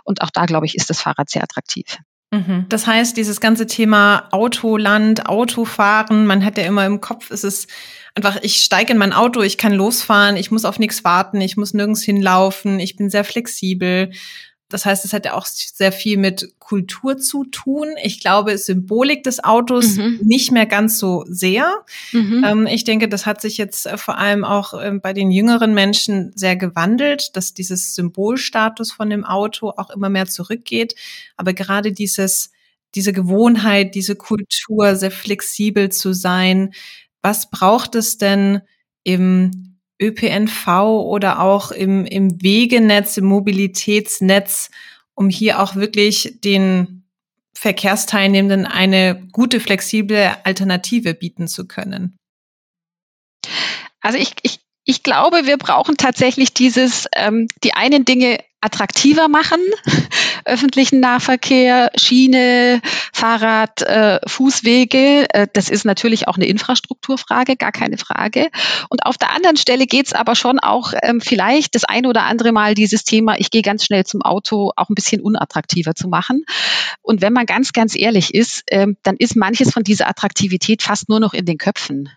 Und 0.05 0.23
auch 0.23 0.31
da, 0.31 0.47
glaube 0.47 0.67
ich, 0.67 0.75
ist 0.75 0.91
das 0.91 1.01
Fahrrad 1.01 1.31
sehr 1.31 1.43
attraktiv. 1.43 1.99
Mhm. 2.33 2.67
Das 2.69 2.87
heißt, 2.87 3.17
dieses 3.17 3.41
ganze 3.41 3.67
Thema 3.67 4.29
Autoland, 4.33 5.27
Autofahren, 5.27 6.27
man 6.27 6.45
hat 6.45 6.59
ja 6.59 6.65
immer 6.65 6.85
im 6.85 7.01
Kopf, 7.01 7.31
es 7.31 7.45
ist 7.45 7.71
einfach, 8.15 8.39
ich 8.43 8.57
steige 8.57 8.93
in 8.93 8.99
mein 8.99 9.13
Auto, 9.13 9.43
ich 9.43 9.59
kann 9.59 9.73
losfahren, 9.73 10.37
ich 10.37 10.51
muss 10.51 10.65
auf 10.65 10.79
nichts 10.79 11.05
warten, 11.05 11.41
ich 11.41 11.57
muss 11.57 11.75
nirgends 11.75 12.03
hinlaufen, 12.03 12.81
ich 12.81 12.97
bin 12.97 13.11
sehr 13.11 13.25
flexibel. 13.25 14.11
Das 14.69 14.85
heißt, 14.85 15.05
es 15.05 15.13
hat 15.13 15.25
ja 15.25 15.35
auch 15.35 15.47
sehr 15.47 15.93
viel 15.93 16.17
mit 16.17 16.59
Kultur 16.59 17.19
zu 17.19 17.45
tun. 17.45 17.89
Ich 18.03 18.19
glaube, 18.19 18.59
Symbolik 18.59 19.23
des 19.23 19.45
Autos 19.45 19.97
mhm. 19.97 20.19
nicht 20.23 20.51
mehr 20.51 20.67
ganz 20.67 20.99
so 20.99 21.25
sehr. 21.29 21.85
Mhm. 22.11 22.45
Ähm, 22.45 22.67
ich 22.67 22.83
denke, 22.83 23.09
das 23.09 23.27
hat 23.27 23.41
sich 23.41 23.59
jetzt 23.59 23.87
äh, 23.87 23.97
vor 23.97 24.19
allem 24.19 24.45
auch 24.45 24.75
äh, 24.75 24.91
bei 25.01 25.13
den 25.13 25.31
jüngeren 25.31 25.73
Menschen 25.73 26.33
sehr 26.35 26.57
gewandelt, 26.57 27.37
dass 27.37 27.55
dieses 27.55 27.95
Symbolstatus 27.95 28.91
von 28.91 29.09
dem 29.09 29.25
Auto 29.25 29.71
auch 29.71 29.91
immer 29.91 30.09
mehr 30.09 30.27
zurückgeht. 30.27 30.97
Aber 31.37 31.53
gerade 31.53 31.93
dieses, 31.93 32.51
diese 32.97 33.13
Gewohnheit, 33.13 33.95
diese 33.95 34.17
Kultur, 34.17 34.97
sehr 34.97 35.13
flexibel 35.13 35.91
zu 35.91 36.13
sein, 36.13 36.73
was 37.23 37.51
braucht 37.51 37.95
es 37.95 38.19
denn 38.19 38.63
im 39.05 39.76
ÖPNV 40.01 40.67
oder 41.05 41.41
auch 41.41 41.71
im, 41.71 42.05
im 42.05 42.43
Wegenetz, 42.43 43.17
im 43.17 43.27
Mobilitätsnetz, 43.27 44.71
um 45.15 45.29
hier 45.29 45.61
auch 45.61 45.77
wirklich 45.77 46.39
den 46.45 47.05
Verkehrsteilnehmenden 47.57 48.67
eine 48.67 49.27
gute, 49.33 49.61
flexible 49.61 50.37
Alternative 50.45 51.15
bieten 51.15 51.49
zu 51.49 51.67
können? 51.67 52.17
Also 54.01 54.19
ich, 54.19 54.35
ich, 54.43 54.61
ich 54.85 55.03
glaube, 55.03 55.47
wir 55.47 55.57
brauchen 55.57 55.97
tatsächlich 55.97 56.53
dieses, 56.53 57.07
ähm, 57.15 57.49
die 57.65 57.75
einen 57.75 58.05
Dinge 58.05 58.39
attraktiver 58.67 59.29
machen, 59.29 59.61
öffentlichen 60.45 61.01
Nahverkehr, 61.01 61.91
Schiene, 61.97 62.81
Fahrrad, 63.13 63.83
äh, 63.83 64.19
Fußwege. 64.27 65.27
Äh, 65.33 65.47
das 65.53 65.71
ist 65.71 65.85
natürlich 65.85 66.29
auch 66.29 66.37
eine 66.37 66.47
Infrastrukturfrage, 66.47 67.57
gar 67.57 67.73
keine 67.73 67.97
Frage. 67.97 68.49
Und 68.89 69.07
auf 69.07 69.17
der 69.17 69.31
anderen 69.35 69.57
Stelle 69.57 69.87
geht 69.87 70.07
es 70.07 70.13
aber 70.13 70.35
schon 70.35 70.59
auch 70.59 70.93
ähm, 71.03 71.21
vielleicht 71.21 71.75
das 71.75 71.85
eine 71.85 72.09
oder 72.09 72.25
andere 72.25 72.53
Mal 72.53 72.75
dieses 72.75 73.05
Thema, 73.05 73.37
ich 73.39 73.51
gehe 73.51 73.63
ganz 73.63 73.85
schnell 73.85 74.05
zum 74.05 74.23
Auto, 74.23 74.73
auch 74.77 74.91
ein 74.91 74.95
bisschen 74.95 75.21
unattraktiver 75.21 75.95
zu 75.95 76.09
machen. 76.09 76.45
Und 77.03 77.23
wenn 77.23 77.33
man 77.33 77.47
ganz, 77.47 77.73
ganz 77.73 77.97
ehrlich 77.97 78.35
ist, 78.35 78.65
ähm, 78.71 78.97
dann 79.05 79.17
ist 79.17 79.37
manches 79.37 79.73
von 79.73 79.85
dieser 79.85 80.09
Attraktivität 80.09 80.83
fast 80.83 81.09
nur 81.09 81.21
noch 81.21 81.35
in 81.35 81.47
den 81.47 81.59
Köpfen. 81.59 82.09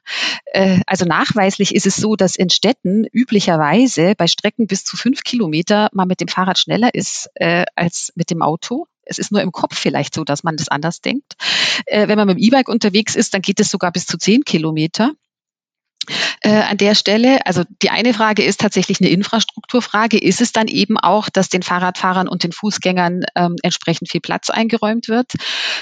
Äh, 0.46 0.80
also 0.88 1.06
nachweislich 1.06 1.76
ist 1.76 1.86
es 1.86 1.96
so, 1.96 2.16
dass 2.16 2.36
in 2.36 2.50
Städten 2.50 3.06
üblicherweise 3.12 4.14
bei 4.18 4.28
Strecken 4.28 4.66
bis 4.66 4.84
zu 4.84 4.98
fünf 4.98 5.24
Kilometer 5.24 5.90
man 5.94 6.08
mit 6.08 6.22
dem 6.22 6.28
Fahrrad 6.28 6.39
schneller 6.58 6.94
ist 6.94 7.30
äh, 7.36 7.66
als 7.76 8.12
mit 8.16 8.30
dem 8.30 8.42
Auto. 8.42 8.86
Es 9.04 9.18
ist 9.18 9.32
nur 9.32 9.42
im 9.42 9.52
Kopf 9.52 9.78
vielleicht 9.78 10.14
so, 10.14 10.24
dass 10.24 10.44
man 10.44 10.56
das 10.56 10.70
anders 10.70 11.02
denkt. 11.02 11.36
Äh, 11.86 12.08
wenn 12.08 12.18
man 12.18 12.28
mit 12.28 12.38
dem 12.38 12.44
E-Bike 12.44 12.70
unterwegs 12.70 13.16
ist, 13.16 13.34
dann 13.34 13.42
geht 13.42 13.60
es 13.60 13.70
sogar 13.70 13.92
bis 13.92 14.06
zu 14.06 14.18
zehn 14.18 14.44
Kilometer 14.44 15.14
äh, 16.42 16.52
an 16.52 16.78
der 16.78 16.96
Stelle. 16.96 17.46
Also 17.46 17.64
die 17.82 17.90
eine 17.90 18.14
Frage 18.14 18.44
ist 18.44 18.62
tatsächlich 18.62 19.02
eine 19.02 19.10
Infrastrukturfrage. 19.10 20.18
Ist 20.18 20.42
es 20.42 20.52
dann 20.52 20.68
eben 20.68 20.98
auch, 20.98 21.30
dass 21.30 21.50
den 21.50 21.64
Fahrradfahrern 21.64 22.28
und 22.28 22.44
den 22.44 22.52
Fußgängern 22.52 23.26
ähm, 23.36 23.56
entsprechend 23.62 24.10
viel 24.10 24.22
Platz 24.22 24.50
eingeräumt 24.50 25.10
wird? 25.10 25.34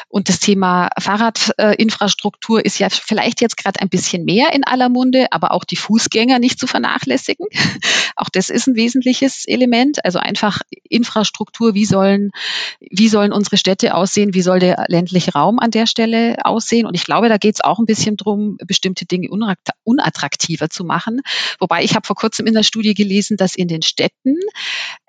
Und 0.10 0.30
das 0.30 0.40
Thema 0.40 0.90
Fahrradinfrastruktur 1.00 2.60
äh, 2.60 2.64
ist 2.64 2.80
ja 2.80 2.90
vielleicht 2.90 3.42
jetzt 3.42 3.58
gerade 3.58 3.80
ein 3.82 3.90
bisschen 3.90 4.26
mehr 4.26 4.54
in 4.54 4.64
aller 4.64 4.90
Munde, 4.90 5.28
aber 5.32 5.52
auch 5.52 5.64
die 5.64 5.76
Fußgänger 5.76 6.40
nicht 6.40 6.60
zu 6.60 6.66
vernachlässigen. 6.66 7.46
auch 8.16 8.30
das 8.30 8.50
ist 8.50 8.68
ein 8.68 8.76
wesentliches 8.76 9.46
Element. 9.46 10.04
Also 10.06 10.18
einfach 10.20 10.62
Infrastruktur, 10.90 11.76
wie 11.76 11.86
sollen, 11.86 12.32
wie 12.80 13.10
sollen 13.10 13.32
unsere 13.32 13.58
Städte 13.58 13.94
aussehen, 13.94 14.34
wie 14.34 14.42
soll 14.42 14.60
der 14.60 14.86
ländliche 14.88 15.34
Raum 15.34 15.60
an 15.60 15.72
der 15.72 15.86
Stelle 15.86 16.38
aussehen? 16.44 16.88
Und 16.88 16.96
ich 16.96 17.06
glaube, 17.06 17.30
da 17.30 17.38
geht 17.38 17.56
es 17.56 17.64
auch 17.64 17.78
ein 17.78 17.86
bisschen 17.86 18.18
drum, 18.18 18.58
bestimmte 18.66 19.06
Dinge 19.06 19.30
unattraktiv 19.84 20.47
attraktiver 20.48 20.70
zu 20.70 20.84
machen. 20.84 21.22
Wobei 21.60 21.84
ich 21.84 21.96
habe 21.96 22.06
vor 22.06 22.16
kurzem 22.16 22.48
in 22.48 22.54
der 22.54 22.64
Studie 22.64 22.94
gelesen, 22.94 23.38
dass 23.38 23.56
in 23.56 23.68
den 23.68 23.82
Städten 23.82 24.40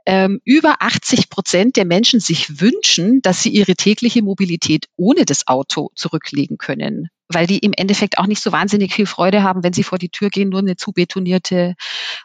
ähm, 0.07 0.41
über 0.45 0.77
80 0.81 1.31
Prozent 1.31 1.77
der 1.77 1.85
Menschen 1.85 2.21
sich 2.21 2.61
wünschen, 2.61 3.21
dass 3.23 3.43
sie 3.43 3.51
ihre 3.51 3.75
tägliche 3.75 4.23
Mobilität 4.23 4.87
ohne 4.97 5.25
das 5.25 5.47
Auto 5.47 5.91
zurücklegen 5.95 6.59
können 6.59 7.09
weil 7.29 7.47
die 7.47 7.59
im 7.59 7.73
Endeffekt 7.73 8.19
auch 8.19 8.27
nicht 8.27 8.43
so 8.43 8.53
wahnsinnig 8.53 8.95
viel 8.95 9.07
Freude 9.07 9.43
haben, 9.43 9.63
wenn 9.63 9.73
sie 9.73 9.83
vor 9.83 9.99
die 9.99 10.09
Tür 10.09 10.31
gehen, 10.31 10.49
nur 10.49 10.61
eine 10.61 10.77
zu 10.77 10.93
betonierte 10.93 11.75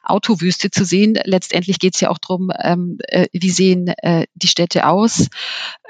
Autowüste 0.03 0.71
zu 0.71 0.85
sehen. 0.85 1.19
Letztendlich 1.23 1.79
geht 1.79 1.95
es 1.95 2.01
ja 2.01 2.09
auch 2.09 2.17
darum, 2.17 2.51
ähm, 2.61 2.97
äh, 3.07 3.27
wie 3.33 3.49
sehen 3.49 3.87
äh, 3.87 4.25
die 4.35 4.47
Städte 4.47 4.87
aus. 4.87 5.27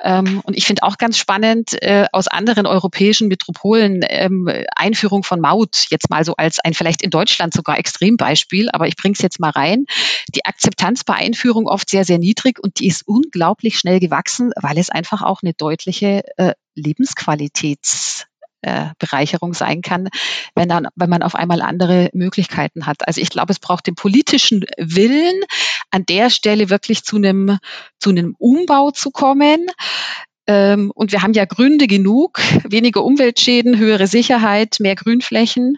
Ähm, 0.03 0.41
und 0.43 0.57
ich 0.57 0.65
finde 0.65 0.83
auch 0.83 0.97
ganz 0.97 1.17
spannend, 1.17 1.81
äh, 1.81 2.05
aus 2.11 2.27
anderen 2.27 2.65
europäischen 2.65 3.27
Metropolen 3.27 4.03
ähm, 4.07 4.49
Einführung 4.75 5.23
von 5.23 5.39
Maut, 5.39 5.85
jetzt 5.89 6.09
mal 6.09 6.25
so 6.25 6.35
als 6.35 6.59
ein 6.59 6.73
vielleicht 6.73 7.01
in 7.01 7.09
Deutschland 7.09 7.53
sogar 7.53 7.77
Extrembeispiel, 7.77 8.69
aber 8.71 8.87
ich 8.87 8.95
bringe 8.95 9.13
es 9.13 9.21
jetzt 9.21 9.39
mal 9.39 9.51
rein. 9.51 9.85
Die 10.33 10.45
Akzeptanz 10.45 11.03
bei 11.03 11.13
Einführung 11.13 11.67
oft 11.67 11.89
sehr, 11.89 12.05
sehr 12.05 12.17
niedrig 12.17 12.59
und 12.59 12.79
die 12.79 12.87
ist 12.87 13.07
unglaublich 13.07 13.77
schnell 13.77 13.99
gewachsen, 13.99 14.51
weil 14.59 14.77
es 14.77 14.89
einfach 14.89 15.21
auch 15.21 15.41
eine 15.43 15.53
deutliche 15.53 16.23
äh, 16.37 16.53
Lebensqualitäts 16.75 18.25
äh, 18.63 18.87
Bereicherung 18.97 19.53
sein 19.53 19.81
kann, 19.81 20.09
wenn, 20.55 20.69
dann, 20.69 20.87
wenn 20.95 21.09
man 21.09 21.21
auf 21.21 21.35
einmal 21.35 21.61
andere 21.61 22.09
Möglichkeiten 22.13 22.85
hat. 22.85 23.07
Also 23.07 23.21
ich 23.21 23.29
glaube, 23.29 23.51
es 23.51 23.59
braucht 23.59 23.87
den 23.87 23.95
politischen 23.95 24.65
Willen, 24.77 25.41
an 25.91 26.05
der 26.05 26.29
Stelle 26.29 26.69
wirklich 26.69 27.03
zu 27.03 27.17
einem, 27.17 27.59
zu 27.99 28.09
einem 28.09 28.35
Umbau 28.39 28.91
zu 28.91 29.11
kommen. 29.11 29.67
Ähm, 30.47 30.91
und 30.93 31.11
wir 31.11 31.21
haben 31.21 31.33
ja 31.33 31.45
Gründe 31.45 31.87
genug, 31.87 32.39
weniger 32.63 33.03
Umweltschäden, 33.03 33.77
höhere 33.77 34.07
Sicherheit, 34.07 34.77
mehr 34.79 34.95
Grünflächen. 34.95 35.77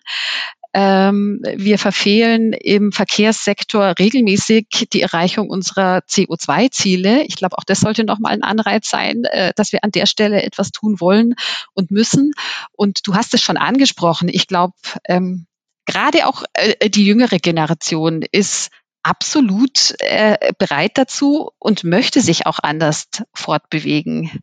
Ähm, 0.78 1.40
wir 1.56 1.80
verfehlen 1.80 2.52
im 2.52 2.92
Verkehrssektor 2.92 3.94
regelmäßig 3.98 4.90
die 4.92 5.02
Erreichung 5.02 5.50
unserer 5.50 6.00
CO2-Ziele. 6.00 7.24
Ich 7.24 7.38
glaube, 7.38 7.58
auch 7.58 7.64
das 7.64 7.80
sollte 7.80 8.04
nochmal 8.04 8.34
ein 8.34 8.44
Anreiz 8.44 8.90
sein, 8.90 9.24
äh, 9.24 9.54
dass 9.56 9.72
wir 9.72 9.86
an 9.86 9.92
der 9.92 10.06
Stelle 10.06 10.44
etwas 10.44 10.72
tun 10.72 11.00
wollen 11.00 11.36
und 11.74 11.92
müssen. 11.92 12.34
Und 12.74 13.08
du 13.08 13.16
hast 13.16 13.34
es 13.34 13.42
schon 13.42 13.56
angesprochen. 13.56 14.28
Ich 14.30 14.48
glaube, 14.48 14.74
ähm, 15.06 15.48
gerade 15.86 16.28
auch 16.28 16.44
äh, 16.52 16.90
die 16.90 17.06
jüngere 17.06 17.38
Generation 17.38 18.22
ist 18.30 18.70
absolut 19.06 19.94
äh, 20.00 20.52
bereit 20.58 20.98
dazu 20.98 21.52
und 21.60 21.84
möchte 21.84 22.22
sich 22.22 22.48
auch 22.48 22.58
anders 22.62 23.06
fortbewegen. 23.34 24.42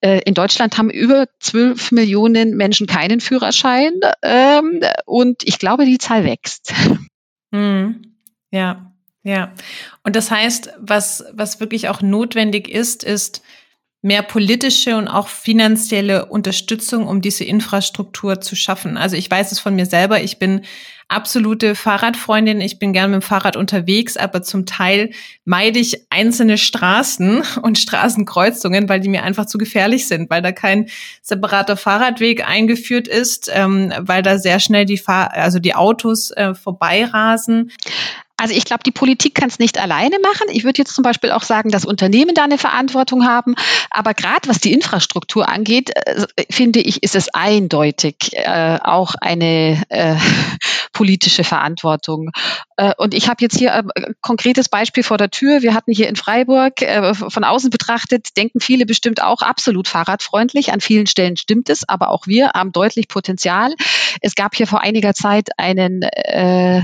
Äh, 0.00 0.22
in 0.24 0.32
Deutschland 0.32 0.78
haben 0.78 0.88
über 0.88 1.26
12 1.40 1.92
Millionen 1.92 2.56
Menschen 2.56 2.86
keinen 2.86 3.20
Führerschein 3.20 3.92
ähm, 4.22 4.80
und 5.04 5.42
ich 5.44 5.58
glaube, 5.58 5.84
die 5.84 5.98
Zahl 5.98 6.24
wächst. 6.24 6.72
Hm. 7.52 8.16
Ja, 8.50 8.92
ja. 9.22 9.52
Und 10.02 10.16
das 10.16 10.30
heißt, 10.30 10.72
was, 10.78 11.24
was 11.32 11.60
wirklich 11.60 11.88
auch 11.88 12.00
notwendig 12.00 12.68
ist, 12.68 13.04
ist, 13.04 13.42
mehr 14.02 14.22
politische 14.22 14.96
und 14.96 15.08
auch 15.08 15.28
finanzielle 15.28 16.26
Unterstützung, 16.26 17.06
um 17.06 17.20
diese 17.20 17.44
Infrastruktur 17.44 18.40
zu 18.40 18.56
schaffen. 18.56 18.96
Also 18.96 19.16
ich 19.16 19.30
weiß 19.30 19.52
es 19.52 19.60
von 19.60 19.74
mir 19.74 19.84
selber, 19.84 20.22
ich 20.22 20.38
bin 20.38 20.62
absolute 21.10 21.74
Fahrradfreundin, 21.74 22.60
ich 22.60 22.78
bin 22.78 22.92
gerne 22.92 23.16
mit 23.16 23.22
dem 23.22 23.26
Fahrrad 23.26 23.56
unterwegs, 23.56 24.16
aber 24.16 24.42
zum 24.42 24.64
Teil 24.64 25.10
meide 25.44 25.78
ich 25.78 26.06
einzelne 26.10 26.56
Straßen 26.56 27.42
und 27.62 27.78
Straßenkreuzungen, 27.78 28.88
weil 28.88 29.00
die 29.00 29.08
mir 29.08 29.24
einfach 29.24 29.46
zu 29.46 29.58
gefährlich 29.58 30.06
sind, 30.06 30.30
weil 30.30 30.42
da 30.42 30.52
kein 30.52 30.88
separater 31.22 31.76
Fahrradweg 31.76 32.48
eingeführt 32.48 33.08
ist, 33.08 33.50
ähm, 33.52 33.92
weil 33.98 34.22
da 34.22 34.38
sehr 34.38 34.60
schnell 34.60 34.86
die 34.86 34.98
Fahr 34.98 35.32
also 35.32 35.58
die 35.58 35.74
Autos 35.74 36.30
äh, 36.30 36.54
vorbeirasen. 36.54 37.72
Also 38.40 38.54
ich 38.54 38.64
glaube, 38.64 38.82
die 38.82 38.90
Politik 38.90 39.34
kann 39.34 39.50
es 39.50 39.58
nicht 39.58 39.78
alleine 39.78 40.16
machen. 40.18 40.46
Ich 40.50 40.64
würde 40.64 40.78
jetzt 40.78 40.94
zum 40.94 41.02
Beispiel 41.02 41.30
auch 41.30 41.42
sagen, 41.42 41.70
dass 41.70 41.84
Unternehmen 41.84 42.34
da 42.34 42.44
eine 42.44 42.56
Verantwortung 42.56 43.26
haben. 43.26 43.54
Aber 43.90 44.14
gerade 44.14 44.48
was 44.48 44.60
die 44.60 44.72
Infrastruktur 44.72 45.46
angeht, 45.46 45.90
äh, 45.94 46.24
finde 46.50 46.80
ich, 46.80 47.02
ist 47.02 47.14
es 47.14 47.28
eindeutig 47.34 48.14
äh, 48.32 48.78
auch 48.82 49.14
eine 49.20 49.82
äh, 49.90 50.16
politische 51.00 51.44
Verantwortung. 51.44 52.30
Äh, 52.76 52.92
und 52.98 53.14
ich 53.14 53.30
habe 53.30 53.38
jetzt 53.40 53.56
hier 53.56 53.72
ein 53.72 53.88
äh, 53.94 54.12
konkretes 54.20 54.68
Beispiel 54.68 55.02
vor 55.02 55.16
der 55.16 55.30
Tür. 55.30 55.62
Wir 55.62 55.72
hatten 55.72 55.92
hier 55.92 56.10
in 56.10 56.16
Freiburg 56.16 56.82
äh, 56.82 57.14
von 57.14 57.42
außen 57.42 57.70
betrachtet, 57.70 58.36
denken 58.36 58.60
viele 58.60 58.84
bestimmt 58.84 59.22
auch 59.22 59.40
absolut 59.40 59.88
fahrradfreundlich. 59.88 60.74
An 60.74 60.82
vielen 60.82 61.06
Stellen 61.06 61.38
stimmt 61.38 61.70
es, 61.70 61.88
aber 61.88 62.10
auch 62.10 62.26
wir 62.26 62.50
haben 62.50 62.72
deutlich 62.72 63.08
Potenzial. 63.08 63.72
Es 64.20 64.34
gab 64.34 64.54
hier 64.54 64.66
vor 64.66 64.82
einiger 64.82 65.14
Zeit 65.14 65.48
einen, 65.56 66.02
äh, 66.02 66.82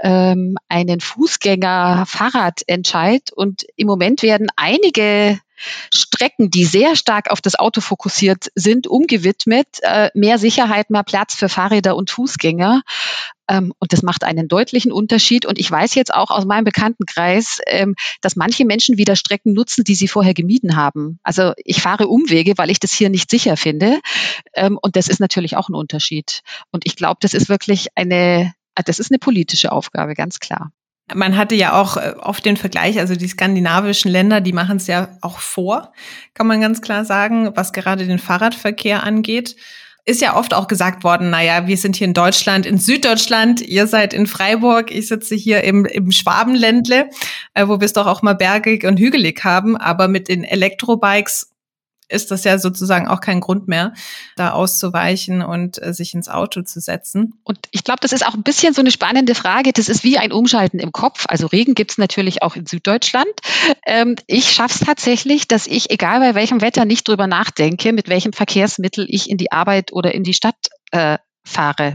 ähm, 0.00 0.56
einen 0.68 1.00
Fußgänger-Fahrradentscheid 1.00 3.32
und 3.34 3.64
im 3.74 3.88
Moment 3.88 4.22
werden 4.22 4.46
einige 4.54 5.40
Strecken, 5.90 6.50
die 6.50 6.64
sehr 6.64 6.96
stark 6.96 7.30
auf 7.30 7.40
das 7.40 7.58
Auto 7.58 7.80
fokussiert 7.80 8.50
sind, 8.54 8.86
umgewidmet. 8.86 9.66
Äh, 9.82 10.10
mehr 10.14 10.38
Sicherheit, 10.38 10.90
mehr 10.90 11.02
Platz 11.02 11.34
für 11.34 11.48
Fahrräder 11.48 11.96
und 11.96 12.10
Fußgänger. 12.10 12.82
Ähm, 13.48 13.72
und 13.78 13.92
das 13.92 14.02
macht 14.02 14.24
einen 14.24 14.48
deutlichen 14.48 14.92
Unterschied. 14.92 15.46
Und 15.46 15.58
ich 15.58 15.70
weiß 15.70 15.94
jetzt 15.94 16.12
auch 16.12 16.30
aus 16.30 16.44
meinem 16.44 16.64
Bekanntenkreis, 16.64 17.60
ähm, 17.66 17.94
dass 18.20 18.36
manche 18.36 18.64
Menschen 18.64 18.98
wieder 18.98 19.16
Strecken 19.16 19.52
nutzen, 19.52 19.84
die 19.84 19.94
sie 19.94 20.08
vorher 20.08 20.34
gemieden 20.34 20.76
haben. 20.76 21.18
Also 21.22 21.52
ich 21.56 21.82
fahre 21.82 22.08
Umwege, 22.08 22.54
weil 22.56 22.70
ich 22.70 22.80
das 22.80 22.92
hier 22.92 23.10
nicht 23.10 23.30
sicher 23.30 23.56
finde. 23.56 24.00
Ähm, 24.54 24.78
und 24.80 24.96
das 24.96 25.08
ist 25.08 25.20
natürlich 25.20 25.56
auch 25.56 25.68
ein 25.68 25.74
Unterschied. 25.74 26.42
Und 26.70 26.84
ich 26.86 26.96
glaube, 26.96 27.18
das 27.20 27.34
ist 27.34 27.48
wirklich 27.48 27.88
eine, 27.94 28.54
das 28.74 28.98
ist 28.98 29.10
eine 29.10 29.18
politische 29.18 29.72
Aufgabe, 29.72 30.14
ganz 30.14 30.40
klar. 30.40 30.72
Man 31.14 31.36
hatte 31.36 31.54
ja 31.54 31.80
auch 31.80 31.96
äh, 31.96 32.14
oft 32.18 32.44
den 32.44 32.56
Vergleich, 32.56 32.98
also 32.98 33.14
die 33.14 33.28
skandinavischen 33.28 34.10
Länder, 34.10 34.40
die 34.40 34.52
machen 34.52 34.78
es 34.78 34.88
ja 34.88 35.16
auch 35.20 35.38
vor, 35.38 35.92
kann 36.34 36.48
man 36.48 36.60
ganz 36.60 36.82
klar 36.82 37.04
sagen, 37.04 37.52
was 37.54 37.72
gerade 37.72 38.06
den 38.06 38.18
Fahrradverkehr 38.18 39.04
angeht. 39.04 39.54
Ist 40.08 40.20
ja 40.20 40.36
oft 40.36 40.54
auch 40.54 40.68
gesagt 40.68 41.02
worden, 41.02 41.30
naja, 41.30 41.66
wir 41.66 41.76
sind 41.76 41.96
hier 41.96 42.06
in 42.06 42.14
Deutschland, 42.14 42.64
in 42.64 42.78
Süddeutschland, 42.78 43.60
ihr 43.60 43.88
seid 43.88 44.14
in 44.14 44.28
Freiburg, 44.28 44.92
ich 44.92 45.08
sitze 45.08 45.34
hier 45.34 45.64
im, 45.64 45.84
im 45.84 46.12
Schwabenländle, 46.12 47.10
äh, 47.54 47.66
wo 47.66 47.80
wir 47.80 47.86
es 47.86 47.92
doch 47.92 48.06
auch 48.06 48.22
mal 48.22 48.34
bergig 48.34 48.84
und 48.84 49.00
hügelig 49.00 49.42
haben, 49.42 49.76
aber 49.76 50.06
mit 50.06 50.28
den 50.28 50.44
Elektrobikes 50.44 51.55
ist 52.08 52.30
das 52.30 52.44
ja 52.44 52.58
sozusagen 52.58 53.08
auch 53.08 53.20
kein 53.20 53.40
Grund 53.40 53.68
mehr, 53.68 53.92
da 54.36 54.52
auszuweichen 54.52 55.42
und 55.42 55.82
äh, 55.82 55.92
sich 55.92 56.14
ins 56.14 56.28
Auto 56.28 56.62
zu 56.62 56.80
setzen. 56.80 57.34
Und 57.44 57.58
ich 57.72 57.84
glaube, 57.84 58.00
das 58.00 58.12
ist 58.12 58.26
auch 58.26 58.34
ein 58.34 58.42
bisschen 58.42 58.74
so 58.74 58.80
eine 58.80 58.90
spannende 58.90 59.34
Frage. 59.34 59.72
Das 59.72 59.88
ist 59.88 60.04
wie 60.04 60.18
ein 60.18 60.32
Umschalten 60.32 60.78
im 60.78 60.92
Kopf. 60.92 61.24
Also 61.28 61.46
Regen 61.46 61.74
gibt 61.74 61.92
es 61.92 61.98
natürlich 61.98 62.42
auch 62.42 62.56
in 62.56 62.66
Süddeutschland. 62.66 63.28
Ähm, 63.84 64.16
ich 64.26 64.52
schaffe 64.52 64.74
es 64.80 64.86
tatsächlich, 64.86 65.48
dass 65.48 65.66
ich, 65.66 65.90
egal 65.90 66.20
bei 66.20 66.34
welchem 66.34 66.60
Wetter, 66.60 66.84
nicht 66.84 67.08
drüber 67.08 67.26
nachdenke, 67.26 67.92
mit 67.92 68.08
welchem 68.08 68.32
Verkehrsmittel 68.32 69.06
ich 69.08 69.28
in 69.28 69.36
die 69.36 69.52
Arbeit 69.52 69.92
oder 69.92 70.14
in 70.14 70.22
die 70.22 70.34
Stadt 70.34 70.56
äh, 70.92 71.18
fahre. 71.44 71.94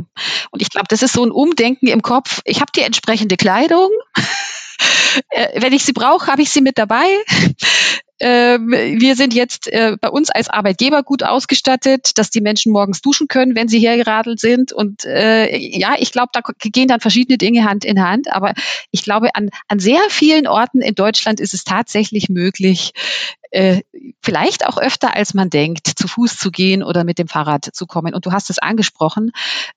Und 0.51 0.61
ich 0.61 0.69
glaube, 0.69 0.87
das 0.89 1.03
ist 1.03 1.13
so 1.13 1.23
ein 1.23 1.31
Umdenken 1.31 1.87
im 1.87 2.01
Kopf. 2.01 2.41
Ich 2.45 2.61
habe 2.61 2.71
die 2.75 2.81
entsprechende 2.81 3.37
Kleidung. 3.37 3.89
Äh, 5.29 5.61
wenn 5.61 5.73
ich 5.73 5.83
sie 5.83 5.91
brauche, 5.91 6.27
habe 6.27 6.41
ich 6.41 6.49
sie 6.49 6.61
mit 6.61 6.77
dabei. 6.77 7.05
Ähm, 8.23 8.69
wir 8.69 9.15
sind 9.15 9.33
jetzt 9.33 9.67
äh, 9.67 9.97
bei 9.99 10.07
uns 10.07 10.29
als 10.29 10.47
Arbeitgeber 10.47 11.01
gut 11.01 11.23
ausgestattet, 11.23 12.19
dass 12.19 12.29
die 12.29 12.41
Menschen 12.41 12.71
morgens 12.71 13.01
duschen 13.01 13.27
können, 13.27 13.55
wenn 13.55 13.67
sie 13.67 13.79
hergeradelt 13.79 14.39
sind. 14.39 14.71
Und 14.71 15.05
äh, 15.05 15.57
ja, 15.57 15.95
ich 15.97 16.11
glaube, 16.11 16.29
da 16.31 16.41
gehen 16.59 16.87
dann 16.87 16.99
verschiedene 16.99 17.39
Dinge 17.39 17.65
Hand 17.65 17.83
in 17.83 17.99
Hand. 17.99 18.31
Aber 18.31 18.53
ich 18.91 19.01
glaube, 19.01 19.33
an, 19.33 19.49
an 19.67 19.79
sehr 19.79 20.01
vielen 20.09 20.45
Orten 20.45 20.81
in 20.81 20.93
Deutschland 20.93 21.39
ist 21.39 21.55
es 21.55 21.63
tatsächlich 21.63 22.29
möglich, 22.29 22.91
äh, 23.51 23.81
vielleicht 24.21 24.65
auch 24.65 24.77
öfter 24.77 25.15
als 25.15 25.33
man 25.33 25.49
denkt, 25.49 25.87
zu 25.87 26.07
Fuß 26.07 26.37
zu 26.37 26.51
gehen 26.51 26.83
oder 26.83 27.03
mit 27.03 27.19
dem 27.19 27.27
Fahrrad 27.27 27.69
zu 27.73 27.85
kommen. 27.85 28.13
Und 28.13 28.25
du 28.25 28.31
hast 28.31 28.49
es 28.49 28.59
angesprochen, 28.59 29.31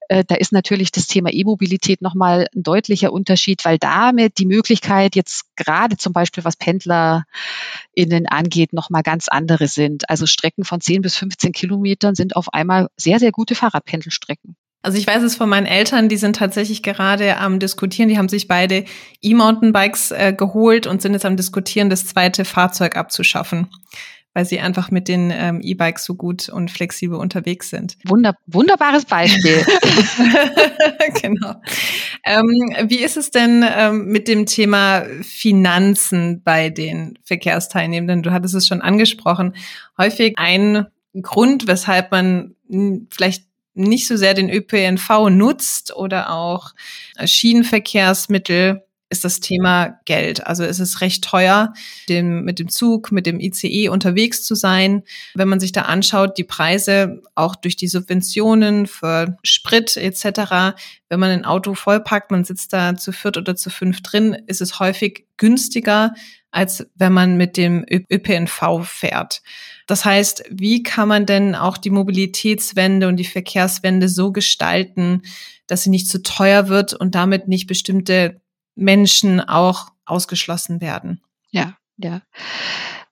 äh, 0.09 0.25
da 0.25 0.37
ist 0.37 0.53
natürlich 0.53 0.93
das 0.93 1.07
Thema 1.07 1.31
E-Mobilität 1.33 2.01
nochmal 2.01 2.47
ein 2.55 2.63
deutlicher 2.63 3.13
Unterschied, 3.13 3.65
weil 3.65 3.79
damit 3.79 4.39
die 4.39 4.47
Möglichkeit 4.47 5.17
jetzt 5.17 5.57
gerade 5.57 5.97
zum 5.97 6.13
Beispiel, 6.13 6.45
was 6.45 6.57
PendlerInnen 6.57 8.27
angeht, 8.29 8.73
nochmal 8.73 9.03
ganz 9.03 9.29
andere 9.29 9.67
sind. 9.67 10.09
Also 10.09 10.27
Strecken 10.27 10.65
von 10.65 10.81
10 10.81 11.03
bis 11.03 11.17
15 11.17 11.53
Kilometern 11.53 12.15
sind 12.15 12.37
auf 12.37 12.55
einmal 12.55 12.89
sehr, 12.97 13.19
sehr 13.19 13.33
gute 13.33 13.55
Fahrradpendelstrecken. 13.55 14.57
Also 14.85 14.99
ich 14.99 15.07
weiß 15.07 15.23
es 15.23 15.35
von 15.35 15.49
meinen 15.49 15.65
Eltern, 15.65 16.11
die 16.11 16.19
sind 16.19 16.37
tatsächlich 16.37 16.83
gerade 16.83 17.39
am 17.39 17.59
Diskutieren, 17.59 18.11
die 18.11 18.19
haben 18.19 18.29
sich 18.29 18.49
beide 18.49 18.85
E-Mountainbikes 19.23 20.11
äh, 20.11 20.35
geholt 20.37 20.87
und 20.87 21.01
sind 21.01 21.15
jetzt 21.15 21.25
am 21.25 21.39
Diskutieren, 21.39 21.89
das 21.89 22.05
zweite 22.05 22.45
Fahrzeug 22.45 22.95
abzuschaffen, 22.95 23.69
weil 24.35 24.45
sie 24.45 24.61
einfach 24.61 24.91
mit 24.91 25.09
den 25.09 25.33
ähm, 25.35 25.63
E-Bikes 25.63 26.05
so 26.05 26.15
gut 26.15 26.51
und 26.51 26.71
flexibel 26.71 27.17
unterwegs 27.17 27.71
sind. 27.71 27.97
Wunder, 28.05 28.35
wunderbares 28.47 29.07
Beispiel. 29.07 29.65
genau. 31.23 31.55
Ähm, 32.23 32.51
wie 32.91 33.03
ist 33.03 33.17
es 33.17 33.31
denn 33.31 33.65
ähm, 33.67 34.05
mit 34.09 34.29
dem 34.29 34.45
Thema 34.45 35.07
Finanzen 35.23 36.43
bei 36.45 36.69
den 36.69 37.19
Verkehrsteilnehmenden? 37.25 38.23
Du 38.23 38.33
hattest 38.33 38.55
es 38.55 38.67
schon 38.67 38.83
angesprochen. 38.83 39.57
Häufig 39.97 40.35
ein 40.37 40.89
Grund, 41.23 41.69
weshalb 41.69 42.11
man 42.11 42.55
vielleicht 43.11 43.45
nicht 43.75 44.07
so 44.07 44.17
sehr 44.17 44.35
den 44.35 44.51
ÖPNV 44.51 45.31
nutzt 45.31 45.95
oder 45.95 46.31
auch 46.31 46.73
Schienenverkehrsmittel, 47.25 48.83
ist 49.15 49.25
das 49.25 49.41
Thema 49.41 50.01
Geld. 50.07 50.47
Also 50.47 50.65
es 50.65 50.81
ist 50.81 51.01
recht 51.01 51.23
teuer, 51.23 51.73
dem, 52.09 52.45
mit 52.45 52.59
dem 52.59 52.69
Zug, 52.69 53.13
mit 53.13 53.27
dem 53.27 53.39
ICE 53.39 53.89
unterwegs 53.89 54.45
zu 54.45 54.55
sein. 54.55 55.03
Wenn 55.35 55.49
man 55.49 55.61
sich 55.61 55.73
da 55.73 55.83
anschaut, 55.83 56.37
die 56.37 56.45
Preise 56.45 57.23
auch 57.35 57.55
durch 57.55 57.77
die 57.77 57.87
Subventionen 57.87 58.87
für 58.87 59.37
Sprit 59.43 59.97
etc., 59.97 60.75
wenn 61.09 61.21
man 61.21 61.31
ein 61.31 61.45
Auto 61.45 61.75
vollpackt, 61.75 62.31
man 62.31 62.45
sitzt 62.45 62.73
da 62.73 62.97
zu 62.97 63.13
viert 63.13 63.37
oder 63.37 63.55
zu 63.55 63.71
fünf 63.71 64.03
drin, 64.03 64.37
ist 64.47 64.61
es 64.61 64.81
häufig 64.81 65.27
günstiger, 65.37 66.15
als 66.51 66.87
wenn 66.95 67.13
man 67.13 67.37
mit 67.37 67.57
dem 67.57 67.85
ÖPNV 67.89 68.85
fährt. 68.85 69.43
Das 69.87 70.05
heißt, 70.05 70.45
wie 70.51 70.83
kann 70.83 71.09
man 71.09 71.27
denn 71.27 71.55
auch 71.55 71.77
die 71.77 71.91
Mobilitätswende 71.91 73.09
und 73.09 73.17
die 73.17 73.25
Verkehrswende 73.25 74.09
so 74.09 74.33
gestalten, 74.33 75.23
dass 75.67 75.83
sie 75.83 75.91
nicht 75.91 76.09
zu 76.09 76.23
teuer 76.23 76.69
wird 76.69 76.95
und 76.95 77.15
damit 77.15 77.49
nicht 77.49 77.67
bestimmte 77.67 78.41
Menschen 78.75 79.41
auch 79.41 79.93
ausgeschlossen 80.07 80.81
werden? 80.81 81.21
Ja, 81.51 81.77
ja. 81.99 82.23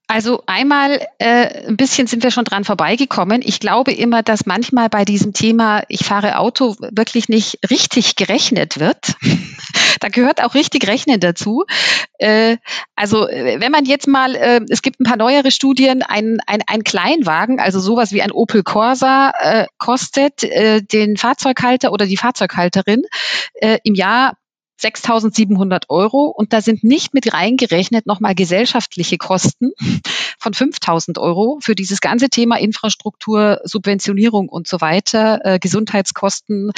Also 0.09 0.43
einmal 0.47 1.07
äh, 1.19 1.69
ein 1.69 1.77
bisschen 1.77 2.07
sind 2.07 2.23
wir 2.23 2.31
schon 2.31 2.45
dran 2.45 2.65
vorbeigekommen. 2.65 3.41
Ich 3.43 3.61
glaube 3.61 3.93
immer, 3.93 4.23
dass 4.23 4.45
manchmal 4.45 4.89
bei 4.91 5.05
diesem 5.05 5.33
Thema, 5.33 5.83
ich 5.89 6.05
fahre 6.05 6.39
Auto, 6.39 6.77
wirklich 6.79 7.29
nicht 7.29 7.59
richtig 7.71 8.17
gerechnet 8.17 8.79
wird. 8.79 9.15
da 10.01 10.09
gehört 10.09 10.43
auch 10.43 10.55
richtig 10.55 10.87
Rechnen 10.87 11.21
dazu. 11.21 11.65
Äh, 12.19 12.59
also 12.95 13.23
wenn 13.23 13.73
man 13.73 13.85
jetzt 13.85 14.07
mal, 14.07 14.35
äh, 14.35 14.61
es 14.69 14.83
gibt 14.83 15.01
ein 15.01 15.05
paar 15.05 15.17
neuere 15.17 15.51
Studien, 15.51 16.03
ein, 16.03 16.39
ein, 16.47 16.61
ein 16.67 16.85
Kleinwagen, 16.85 17.59
also 17.61 17.81
sowas 17.81 18.13
wie 18.13 18.23
ein 18.23 18.33
Opel 18.33 18.63
Corsa, 18.63 19.33
äh, 19.39 19.67
kostet 19.79 20.43
äh, 20.43 20.83
den 20.83 21.17
Fahrzeughalter 21.17 21.93
oder 21.93 22.07
die 22.07 22.17
Fahrzeughalterin 22.17 23.03
äh, 23.55 23.79
im 23.85 23.95
Jahr 23.95 24.35
6.700 24.81 25.85
Euro. 25.89 26.27
Und 26.27 26.53
da 26.53 26.61
sind 26.61 26.85
nicht 26.85 27.15
mit 27.15 27.33
reingerechnet 27.33 28.07
nochmal 28.07 28.35
gesellschaftliche 28.35 29.19
Kosten 29.19 29.73
von 30.43 30.53
5.000 30.53 31.19
Euro 31.21 31.59
für 31.61 31.75
dieses 31.75 32.01
ganze 32.01 32.29
Thema 32.29 32.59
Infrastruktur, 32.59 33.61
Subventionierung 33.65 34.49
und 34.49 34.67
so 34.67 34.81
weiter, 34.81 35.41
äh, 35.45 35.59
Gesundheitskosten. 35.59 36.73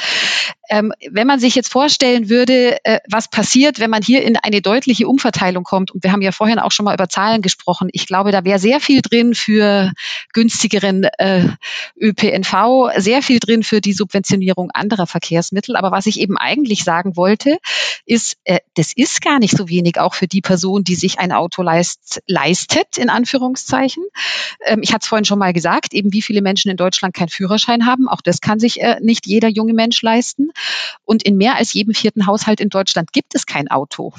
Ähm, 0.69 0.93
wenn 1.11 1.27
man 1.27 1.39
sich 1.39 1.55
jetzt 1.55 1.71
vorstellen 1.71 2.29
würde, 2.29 2.77
äh, 2.83 2.99
was 3.09 3.29
passiert, 3.29 3.79
wenn 3.79 3.89
man 3.89 4.01
hier 4.01 4.23
in 4.23 4.35
eine 4.37 4.61
deutliche 4.61 5.07
Umverteilung 5.07 5.63
kommt, 5.63 5.91
und 5.91 6.03
wir 6.03 6.11
haben 6.11 6.21
ja 6.21 6.31
vorhin 6.31 6.59
auch 6.59 6.71
schon 6.71 6.85
mal 6.85 6.93
über 6.93 7.09
Zahlen 7.09 7.41
gesprochen, 7.41 7.89
ich 7.91 8.07
glaube, 8.07 8.31
da 8.31 8.43
wäre 8.45 8.59
sehr 8.59 8.79
viel 8.79 9.01
drin 9.01 9.35
für 9.35 9.91
günstigeren 10.33 11.05
äh, 11.17 11.49
ÖPNV, 11.99 12.91
sehr 12.97 13.21
viel 13.21 13.39
drin 13.39 13.63
für 13.63 13.81
die 13.81 13.93
Subventionierung 13.93 14.71
anderer 14.71 15.07
Verkehrsmittel. 15.07 15.75
Aber 15.75 15.91
was 15.91 16.05
ich 16.05 16.19
eben 16.19 16.37
eigentlich 16.37 16.83
sagen 16.83 17.15
wollte, 17.15 17.57
ist, 18.05 18.37
äh, 18.43 18.59
das 18.75 18.93
ist 18.93 19.21
gar 19.21 19.39
nicht 19.39 19.57
so 19.57 19.69
wenig 19.69 19.99
auch 19.99 20.13
für 20.13 20.27
die 20.27 20.41
Person, 20.41 20.83
die 20.83 20.95
sich 20.95 21.19
ein 21.19 21.31
Auto 21.31 21.61
leist, 21.61 22.21
leistet, 22.27 22.97
in 22.97 23.09
Anführungszeichen 23.09 23.54
Anführungszeichen. 23.55 24.03
Ähm, 24.65 24.79
ich 24.81 24.93
hatte 24.93 25.03
es 25.03 25.07
vorhin 25.07 25.25
schon 25.25 25.39
mal 25.39 25.53
gesagt, 25.53 25.93
eben 25.93 26.13
wie 26.13 26.21
viele 26.21 26.41
Menschen 26.41 26.69
in 26.69 26.77
Deutschland 26.77 27.13
keinen 27.13 27.29
Führerschein 27.29 27.85
haben. 27.85 28.07
Auch 28.07 28.21
das 28.21 28.41
kann 28.41 28.59
sich 28.59 28.81
äh, 28.81 28.97
nicht 29.01 29.25
jeder 29.25 29.47
junge 29.47 29.73
Mensch 29.73 30.01
leisten. 30.01 30.51
Und 31.05 31.23
in 31.23 31.37
mehr 31.37 31.55
als 31.55 31.73
jedem 31.73 31.93
vierten 31.93 32.27
Haushalt 32.27 32.59
in 32.59 32.69
Deutschland 32.69 33.13
gibt 33.13 33.35
es 33.35 33.45
kein 33.45 33.69
Auto. 33.69 34.13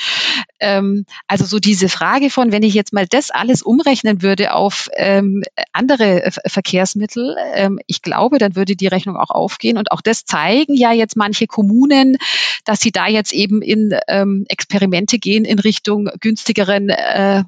ähm, 0.60 1.06
also 1.26 1.44
so 1.44 1.58
diese 1.58 1.88
Frage 1.88 2.30
von, 2.30 2.52
wenn 2.52 2.62
ich 2.62 2.74
jetzt 2.74 2.92
mal 2.92 3.06
das 3.06 3.30
alles 3.30 3.62
umrechnen 3.62 4.22
würde 4.22 4.54
auf 4.54 4.88
ähm, 4.96 5.42
andere 5.72 6.24
äh, 6.24 6.30
Verkehrsmittel, 6.46 7.36
ähm, 7.54 7.78
ich 7.86 8.02
glaube, 8.02 8.38
dann 8.38 8.56
würde 8.56 8.76
die 8.76 8.88
Rechnung 8.88 9.16
auch 9.16 9.30
aufgehen. 9.30 9.78
Und 9.78 9.92
auch 9.92 10.00
das 10.00 10.24
zeigen 10.24 10.74
ja 10.74 10.92
jetzt 10.92 11.16
manche 11.16 11.46
Kommunen, 11.46 12.16
dass 12.64 12.80
sie 12.80 12.92
da 12.92 13.06
jetzt 13.06 13.32
eben 13.32 13.62
in 13.62 13.94
ähm, 14.08 14.44
Experimente 14.48 15.18
gehen 15.18 15.44
in 15.44 15.58
Richtung 15.58 16.08
günstigeren 16.20 16.88
äh, 16.88 17.44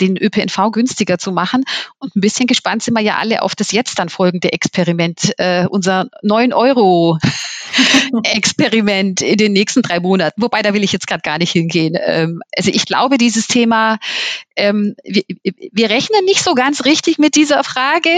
den 0.00 0.16
ÖPNV 0.16 0.72
günstiger 0.72 1.18
zu 1.18 1.32
machen. 1.32 1.64
Und 1.98 2.16
ein 2.16 2.20
bisschen 2.20 2.46
gespannt 2.46 2.82
sind 2.82 2.94
wir 2.94 3.02
ja 3.02 3.16
alle 3.16 3.42
auf 3.42 3.54
das 3.54 3.72
jetzt 3.72 3.98
dann 3.98 4.08
folgende 4.08 4.52
Experiment, 4.52 5.32
äh, 5.38 5.66
unser 5.68 6.08
9 6.22 6.52
Euro 6.52 7.18
Experiment 8.24 9.20
in 9.20 9.36
den 9.36 9.52
nächsten 9.52 9.82
drei 9.82 10.00
Monaten. 10.00 10.40
Wobei, 10.42 10.62
da 10.62 10.74
will 10.74 10.84
ich 10.84 10.92
jetzt 10.92 11.06
gerade 11.06 11.22
gar 11.22 11.38
nicht 11.38 11.52
hingehen. 11.52 11.96
Ähm, 11.98 12.40
also 12.56 12.70
ich 12.70 12.86
glaube, 12.86 13.18
dieses 13.18 13.46
Thema, 13.46 13.98
ähm, 14.56 14.94
wir, 15.04 15.22
wir 15.44 15.90
rechnen 15.90 16.24
nicht 16.24 16.42
so 16.42 16.54
ganz 16.54 16.84
richtig 16.84 17.18
mit 17.18 17.36
dieser 17.36 17.64
Frage. 17.64 18.10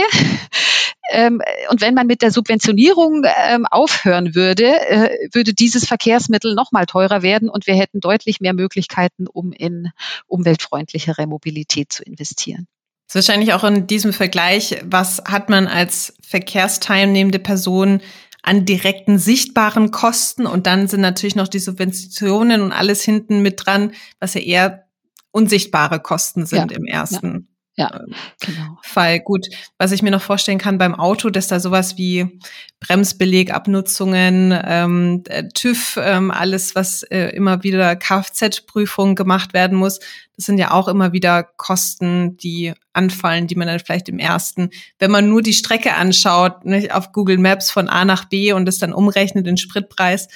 Ähm, 1.11 1.41
und 1.71 1.81
wenn 1.81 1.95
man 1.95 2.07
mit 2.07 2.23
der 2.23 2.31
Subventionierung 2.31 3.25
ähm, 3.49 3.67
aufhören 3.67 4.35
würde, 4.35 4.65
äh, 4.65 5.29
würde 5.33 5.55
dieses 5.55 5.87
Verkehrsmittel 5.87 6.55
noch 6.55 6.73
mal 6.73 6.87
teurer 6.87 7.23
werden 7.23 7.49
und 7.49 7.67
wir 7.67 7.75
hätten 7.75 8.01
deutlich 8.01 8.41
mehr 8.41 8.55
Möglichkeiten, 8.55 9.27
um 9.27 9.53
in 9.53 9.91
umweltfreundlichere 10.27 11.27
Mobilität 11.27 11.93
zu 11.93 12.03
investieren. 12.03 12.67
Das 13.07 13.15
ist 13.15 13.29
wahrscheinlich 13.29 13.55
auch 13.55 13.63
in 13.63 13.87
diesem 13.87 14.13
Vergleich, 14.13 14.81
was 14.85 15.23
hat 15.27 15.49
man 15.49 15.69
als 15.69 16.15
verkehrsteilnehmende 16.23 17.39
Person 17.39 18.01
an 18.43 18.65
direkten 18.65 19.19
sichtbaren 19.19 19.91
Kosten 19.91 20.47
und 20.47 20.67
dann 20.67 20.89
sind 20.89 21.01
natürlich 21.01 21.37
noch 21.37 21.49
die 21.49 21.59
Subventionen 21.59 22.63
und 22.63 22.73
alles 22.73 23.03
hinten 23.03 23.43
mit 23.43 23.65
dran, 23.65 23.93
was 24.21 24.35
ja 24.35 24.41
eher 24.41 24.87
unsichtbare 25.33 26.01
Kosten 26.01 26.47
sind 26.47 26.71
ja, 26.71 26.77
im 26.77 26.87
ersten 26.87 27.27
ja, 27.27 27.56
ähm, 27.79 28.15
genau. 28.41 28.79
Fall. 28.83 29.21
Gut, 29.21 29.49
was 29.79 29.93
ich 29.93 30.03
mir 30.03 30.11
noch 30.11 30.23
vorstellen 30.23 30.59
kann 30.59 30.79
beim 30.79 30.95
Auto, 30.95 31.29
dass 31.29 31.49
da 31.49 31.61
sowas 31.61 31.99
wie 31.99 32.41
Bremsbelegabnutzungen, 32.81 34.59
ähm, 34.65 35.23
äh, 35.29 35.45
TÜV, 35.53 35.99
ähm, 36.03 36.31
alles, 36.31 36.75
was 36.75 37.03
äh, 37.03 37.29
immer 37.37 37.63
wieder 37.63 37.95
Kfz-Prüfung 37.97 39.15
gemacht 39.15 39.53
werden 39.53 39.77
muss, 39.77 40.01
das 40.37 40.47
sind 40.47 40.59
ja 40.59 40.71
auch 40.71 40.89
immer 40.89 41.13
wieder 41.13 41.43
Kosten, 41.45 42.37
die 42.37 42.73
anfallen, 42.93 43.47
die 43.47 43.57
man 43.57 43.69
dann 43.69 43.81
vielleicht 43.81 44.09
im 44.09 44.19
ersten, 44.19 44.71
wenn 44.99 45.11
man 45.11 45.29
nur 45.29 45.43
die 45.43 45.55
Strecke 45.55 45.95
anschaut, 45.95 46.65
nicht, 46.65 46.93
auf 46.93 47.13
Google 47.13 47.39
Maps 47.39 47.71
von 47.71 47.89
A 47.89 48.05
nach 48.05 48.27
B 48.27 48.53
und 48.53 48.69
es 48.69 48.79
dann 48.79 48.93
umrechnet 48.93 49.47
den 49.47 49.57
Spritpreis, 49.57 50.29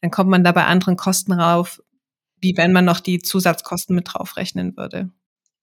dann 0.00 0.10
kommt 0.10 0.30
man 0.30 0.44
da 0.44 0.52
bei 0.52 0.64
anderen 0.64 0.96
Kosten 0.96 1.32
rauf, 1.32 1.80
wie 2.40 2.56
wenn 2.56 2.72
man 2.72 2.84
noch 2.84 3.00
die 3.00 3.20
Zusatzkosten 3.20 3.94
mit 3.94 4.12
draufrechnen 4.12 4.76
würde. 4.76 5.10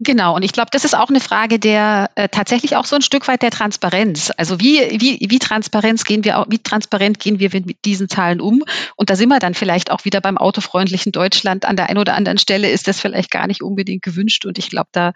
Genau, 0.01 0.35
und 0.35 0.43
ich 0.43 0.51
glaube, 0.51 0.71
das 0.71 0.83
ist 0.83 0.93
auch 0.93 1.07
eine 1.07 1.21
Frage 1.21 1.57
der 1.57 2.11
äh, 2.15 2.27
tatsächlich 2.27 2.75
auch 2.75 2.83
so 2.83 2.97
ein 2.97 3.01
Stück 3.01 3.29
weit 3.29 3.41
der 3.41 3.49
Transparenz. 3.51 4.29
Also 4.35 4.59
wie, 4.59 4.81
wie, 4.99 5.25
wie 5.29 5.39
Transparenz 5.39 6.03
gehen 6.03 6.25
wir 6.25 6.45
wie 6.49 6.59
transparent 6.59 7.17
gehen 7.17 7.39
wir 7.39 7.49
mit 7.53 7.85
diesen 7.85 8.09
Zahlen 8.09 8.41
um? 8.41 8.63
Und 8.97 9.09
da 9.09 9.15
sind 9.15 9.29
wir 9.29 9.39
dann 9.39 9.53
vielleicht 9.53 9.91
auch 9.91 10.03
wieder 10.03 10.19
beim 10.19 10.37
autofreundlichen 10.37 11.13
Deutschland. 11.13 11.63
An 11.63 11.77
der 11.77 11.89
einen 11.89 11.99
oder 11.99 12.15
anderen 12.15 12.37
Stelle 12.37 12.69
ist 12.69 12.89
das 12.89 12.99
vielleicht 12.99 13.31
gar 13.31 13.47
nicht 13.47 13.63
unbedingt 13.63 14.01
gewünscht. 14.01 14.45
Und 14.45 14.57
ich 14.57 14.69
glaube, 14.69 14.89
da 14.91 15.13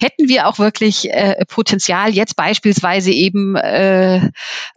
hätten 0.00 0.28
wir 0.28 0.46
auch 0.46 0.60
wirklich 0.60 1.10
äh, 1.10 1.44
Potenzial, 1.46 2.10
jetzt 2.14 2.36
beispielsweise 2.36 3.10
eben 3.10 3.56
äh, 3.56 4.30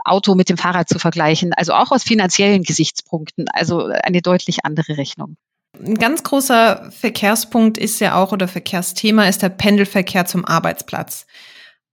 Auto 0.03 0.33
mit 0.33 0.49
dem 0.49 0.57
Fahrrad 0.57 0.89
zu 0.89 0.97
vergleichen. 0.97 1.53
Also 1.53 1.73
auch 1.73 1.91
aus 1.91 2.01
finanziellen 2.01 2.63
Gesichtspunkten. 2.63 3.45
Also 3.53 3.85
eine 3.85 4.23
deutlich 4.23 4.65
andere 4.65 4.97
Rechnung. 4.97 5.37
Ein 5.79 5.95
ganz 5.95 6.23
großer 6.23 6.91
Verkehrspunkt 6.91 7.77
ist 7.77 7.99
ja 7.99 8.15
auch 8.15 8.31
oder 8.31 8.47
Verkehrsthema 8.47 9.27
ist 9.27 9.41
der 9.41 9.49
Pendelverkehr 9.49 10.25
zum 10.25 10.45
Arbeitsplatz. 10.45 11.25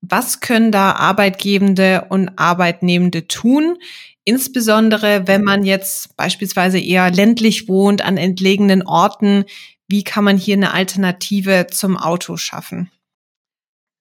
Was 0.03 0.41
können 0.41 0.71
da 0.71 0.93
Arbeitgebende 0.93 2.07
und 2.09 2.39
Arbeitnehmende 2.39 3.27
tun? 3.27 3.77
Insbesondere 4.25 5.27
wenn 5.27 5.43
man 5.43 5.65
jetzt 5.65 6.17
beispielsweise 6.17 6.79
eher 6.79 7.11
ländlich 7.11 7.69
wohnt, 7.69 8.03
an 8.03 8.17
entlegenen 8.17 8.87
Orten. 8.87 9.45
Wie 9.89 10.05
kann 10.05 10.25
man 10.25 10.37
hier 10.37 10.55
eine 10.55 10.73
Alternative 10.73 11.67
zum 11.71 11.97
Auto 11.97 12.37
schaffen? 12.37 12.91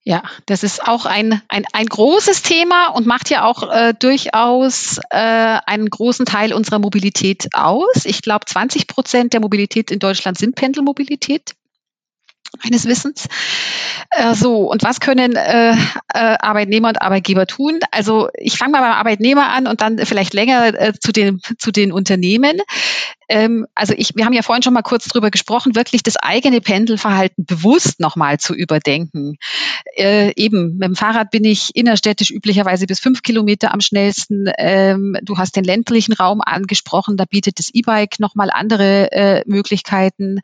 Ja, 0.06 0.24
das 0.46 0.64
ist 0.64 0.88
auch 0.88 1.06
ein, 1.06 1.42
ein, 1.50 1.66
ein 1.74 1.86
großes 1.86 2.42
Thema 2.42 2.88
und 2.88 3.06
macht 3.06 3.30
ja 3.30 3.44
auch 3.44 3.70
äh, 3.70 3.94
durchaus 3.94 4.98
äh, 5.10 5.18
einen 5.66 5.90
großen 5.90 6.26
Teil 6.26 6.54
unserer 6.54 6.80
Mobilität 6.80 7.50
aus. 7.54 8.06
Ich 8.06 8.22
glaube, 8.22 8.46
20 8.46 8.88
Prozent 8.88 9.34
der 9.34 9.42
Mobilität 9.42 9.92
in 9.92 10.00
Deutschland 10.00 10.38
sind 10.38 10.56
Pendelmobilität 10.56 11.54
meines 12.64 12.86
Wissens. 12.86 13.28
Äh, 14.12 14.34
so, 14.34 14.70
und 14.70 14.84
was 14.84 15.00
können 15.00 15.36
äh, 15.36 15.72
äh, 15.72 15.76
Arbeitnehmer 16.14 16.90
und 16.90 17.02
Arbeitgeber 17.02 17.46
tun? 17.48 17.80
Also 17.92 18.30
ich 18.36 18.58
fange 18.58 18.72
mal 18.74 18.82
beim 18.82 18.94
Arbeitnehmer 18.94 19.50
an 19.50 19.68
und 19.68 19.82
dann 19.82 19.98
vielleicht 20.00 20.34
länger 20.34 20.74
äh, 20.80 20.94
zu, 21.00 21.12
den, 21.12 21.42
zu 21.58 21.72
den 21.72 21.92
Unternehmen. 21.92 22.62
Ähm, 23.30 23.68
also 23.76 23.94
ich, 23.96 24.16
wir 24.16 24.26
haben 24.26 24.34
ja 24.34 24.42
vorhin 24.42 24.64
schon 24.64 24.74
mal 24.74 24.82
kurz 24.82 25.06
drüber 25.08 25.30
gesprochen, 25.30 25.76
wirklich 25.76 26.02
das 26.02 26.18
eigene 26.18 26.62
Pendelverhalten 26.62 27.46
bewusst 27.46 28.00
nochmal 28.00 28.40
zu 28.40 28.56
überdenken. 28.56 29.38
Äh, 29.96 30.34
eben, 30.36 30.78
mit 30.78 30.88
dem 30.88 30.96
Fahrrad 30.96 31.30
bin 31.30 31.46
ich 31.46 31.76
innerstädtisch 31.76 32.32
üblicherweise 32.32 32.88
bis 32.88 33.00
fünf 33.00 33.22
Kilometer 33.22 33.72
am 33.72 33.82
schnellsten. 33.82 34.50
Ähm, 34.58 35.16
du 35.22 35.38
hast 35.38 35.56
den 35.56 35.64
ländlichen 35.64 36.14
Raum 36.14 36.42
angesprochen, 36.42 37.18
da 37.18 37.26
bietet 37.26 37.60
das 37.60 37.70
E-Bike 37.72 38.20
nochmal 38.20 38.50
andere 38.52 39.12
äh, 39.12 39.44
Möglichkeiten 39.46 40.40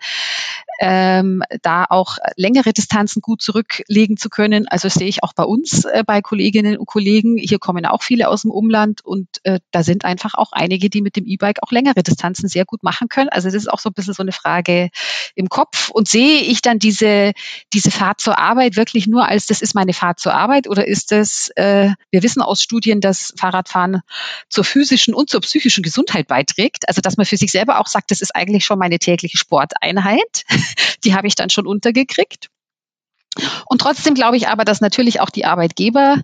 ähm, 0.80 1.44
da 1.62 1.86
auch 1.90 2.18
längere 2.36 2.74
Distanzen 2.74 3.22
gut 3.22 3.42
zurücklegen 3.42 4.18
zu 4.18 4.30
können. 4.30 4.68
Also 4.68 4.90
sehe 4.90 5.08
ich 5.08 5.24
auch 5.24 5.34
bei 5.34 5.44
uns, 5.44 5.86
äh, 5.86 6.04
bei 6.06 6.22
Kolleginnen 6.22 6.78
und 6.78 6.86
Kollegen. 6.86 7.38
Hier 7.38 7.60
kommen 7.60 7.86
auch 7.86 8.04
viele 8.04 8.30
aus 8.30 8.42
dem 8.42 8.52
Umland 8.52 9.04
und 9.04 9.28
äh, 9.44 9.60
da 9.72 9.84
sind 9.84 10.06
einfach 10.06 10.34
auch 10.36 10.52
einige, 10.52 10.90
die 10.90 11.02
mit 11.02 11.16
dem 11.16 11.26
E-Bike 11.26 11.60
auch 11.62 11.72
längere 11.72 12.04
Distanzen 12.04 12.50
sehr 12.50 12.66
gut 12.66 12.84
machen 12.84 13.10
können. 13.10 13.30
Also 13.30 13.48
das 13.48 13.56
ist 13.56 13.72
auch 13.72 13.80
so 13.80 13.90
ein 13.90 13.94
bisschen 13.94 14.14
so 14.14 14.24
eine 14.24 14.32
Frage 14.32 14.90
im 15.36 15.50
Kopf. 15.50 15.90
Und 15.90 16.08
sehe 16.08 16.42
ich 16.42 16.62
dann 16.62 16.80
diese, 16.80 17.34
diese 17.74 17.92
Fahrt 17.92 18.22
zur 18.22 18.38
Arbeit 18.38 18.76
wirklich 18.76 19.08
nur 19.08 19.28
als, 19.28 19.48
das 19.48 19.62
ist 19.62 19.76
meine 19.76 19.94
Fahrt 19.94 20.20
zur 20.20 20.34
Arbeit 20.34 20.68
oder 20.68 20.88
ist 20.88 21.12
das, 21.12 21.50
äh, 21.56 21.90
wir 22.12 22.24
wissen 22.24 22.42
aus 22.42 22.62
Studien, 22.62 23.02
dass 23.02 23.34
Fahrradfahren 23.38 24.02
zur 24.50 24.64
physischen 24.64 25.14
und 25.14 25.30
zur 25.30 25.42
psychischen 25.42 25.84
Gesundheit 25.84 26.28
beiträgt. 26.28 26.88
Also 26.88 27.02
dass 27.02 27.18
man 27.18 27.26
für 27.26 27.38
sich 27.38 27.52
selber 27.52 27.80
auch 27.80 27.88
sagt, 27.88 28.12
das 28.12 28.22
ist 28.22 28.36
eigentlich 28.36 28.66
schon 28.66 28.80
meine 28.80 29.00
tägliche 29.00 29.38
Sporteinheit. 29.38 30.44
die 31.04 31.14
habe 31.14 31.28
ich 31.28 31.36
dann 31.36 31.50
schon 31.50 31.68
untergekriegt. 31.68 32.50
Und 33.66 33.82
trotzdem 33.82 34.14
glaube 34.14 34.38
ich 34.38 34.48
aber, 34.48 34.66
dass 34.66 34.82
natürlich 34.82 35.20
auch 35.20 35.30
die 35.30 35.46
Arbeitgeber 35.46 36.22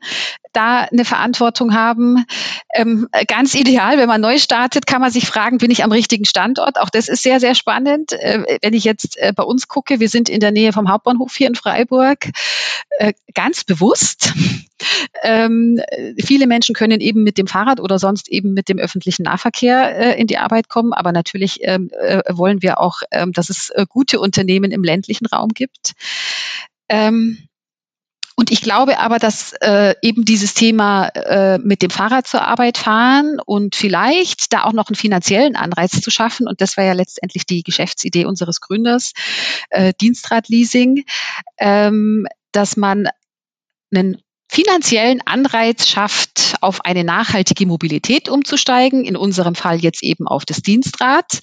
da 0.54 0.82
eine 0.82 1.06
Verantwortung 1.06 1.74
haben. 1.74 2.26
Ähm, 2.74 3.08
ganz 3.28 3.54
ideal, 3.54 3.98
wenn 3.98 4.08
man 4.08 4.22
neu 4.22 4.38
startet, 4.38 4.86
kann 4.86 5.02
man 5.02 5.12
sich 5.12 5.26
fragen, 5.26 5.58
bin 5.58 5.72
ich 5.72 5.84
am 5.84 5.92
richtigen 5.92 6.26
Standort? 6.26 6.80
Auch 6.80 6.90
das 6.90 7.08
ist 7.08 7.24
sehr, 7.24 7.40
sehr 7.40 7.56
spannend. 7.56 8.14
Äh, 8.14 8.60
wenn 8.62 8.74
ich 8.74 8.84
jetzt 8.84 9.18
äh, 9.18 9.34
bei 9.36 9.44
uns 9.44 9.68
gucke, 9.68 10.00
wir 10.00 10.10
sind 10.10 10.30
in 10.30 10.40
der 10.40 10.52
Nähe 10.52 10.74
vom 10.74 10.90
Hauptbahnhof 10.90 11.36
hier 11.36 11.48
in 11.48 11.56
Freiburg, 11.56 12.30
äh, 12.98 13.14
ganz 13.34 13.64
bewusst. 13.64 14.34
Ähm, 15.24 15.80
viele 16.20 16.48
Menschen 16.48 16.74
können 16.74 17.02
eben 17.02 17.24
mit 17.24 17.38
dem 17.38 17.48
Fahrrad 17.48 17.80
oder 17.80 18.00
sonst 18.00 18.30
eben 18.30 18.54
mit 18.54 18.70
dem 18.70 18.80
öffentlichen 18.80 19.24
Nahverkehr 19.24 20.16
äh, 20.16 20.20
in 20.20 20.28
die 20.28 20.38
Arbeit 20.38 20.70
kommen, 20.70 20.94
aber 20.94 21.12
natürlich 21.12 21.60
ähm, 21.62 21.92
äh, 22.00 22.24
wollen 22.30 22.62
wir 22.62 22.80
auch, 22.80 23.02
ähm, 23.12 23.32
dass 23.32 23.50
es 23.50 23.70
äh, 23.70 23.86
gute 23.88 24.20
Unternehmen 24.20 24.72
im 24.72 24.84
ländlichen 24.84 25.28
Raum 25.28 25.50
gibt. 25.50 25.94
Ähm, 26.92 27.38
und 28.36 28.52
ich 28.52 28.62
glaube 28.62 29.00
aber, 29.00 29.18
dass 29.18 29.54
äh, 29.62 29.96
eben 30.02 30.26
dieses 30.26 30.54
Thema 30.54 31.08
äh, 31.10 31.58
mit 31.60 31.82
dem 31.82 31.90
Fahrrad 31.90 32.28
zur 32.28 32.46
Arbeit 32.46 32.78
fahren 32.78 33.40
und 33.46 33.76
vielleicht 33.76 34.52
da 34.52 34.64
auch 34.64 34.74
noch 34.74 34.88
einen 34.88 34.96
finanziellen 34.96 35.56
Anreiz 35.56 36.02
zu 36.02 36.12
schaffen, 36.12 36.48
und 36.48 36.60
das 36.60 36.76
war 36.76 36.84
ja 36.84 36.94
letztendlich 36.94 37.46
die 37.46 37.64
Geschäftsidee 37.64 38.26
unseres 38.26 38.60
Gründers, 38.60 39.14
äh, 39.70 39.94
Dienstradleasing, 40.02 41.06
ähm, 41.60 42.28
dass 42.52 42.78
man 42.78 43.08
einen 43.94 44.22
finanziellen 44.52 45.22
Anreiz 45.24 45.88
schafft, 45.88 46.56
auf 46.60 46.84
eine 46.84 47.06
nachhaltige 47.06 47.66
Mobilität 47.66 48.28
umzusteigen, 48.28 49.06
in 49.06 49.16
unserem 49.16 49.56
Fall 49.56 49.80
jetzt 49.80 50.04
eben 50.04 50.28
auf 50.28 50.44
das 50.44 50.62
Dienstrad. 50.62 51.40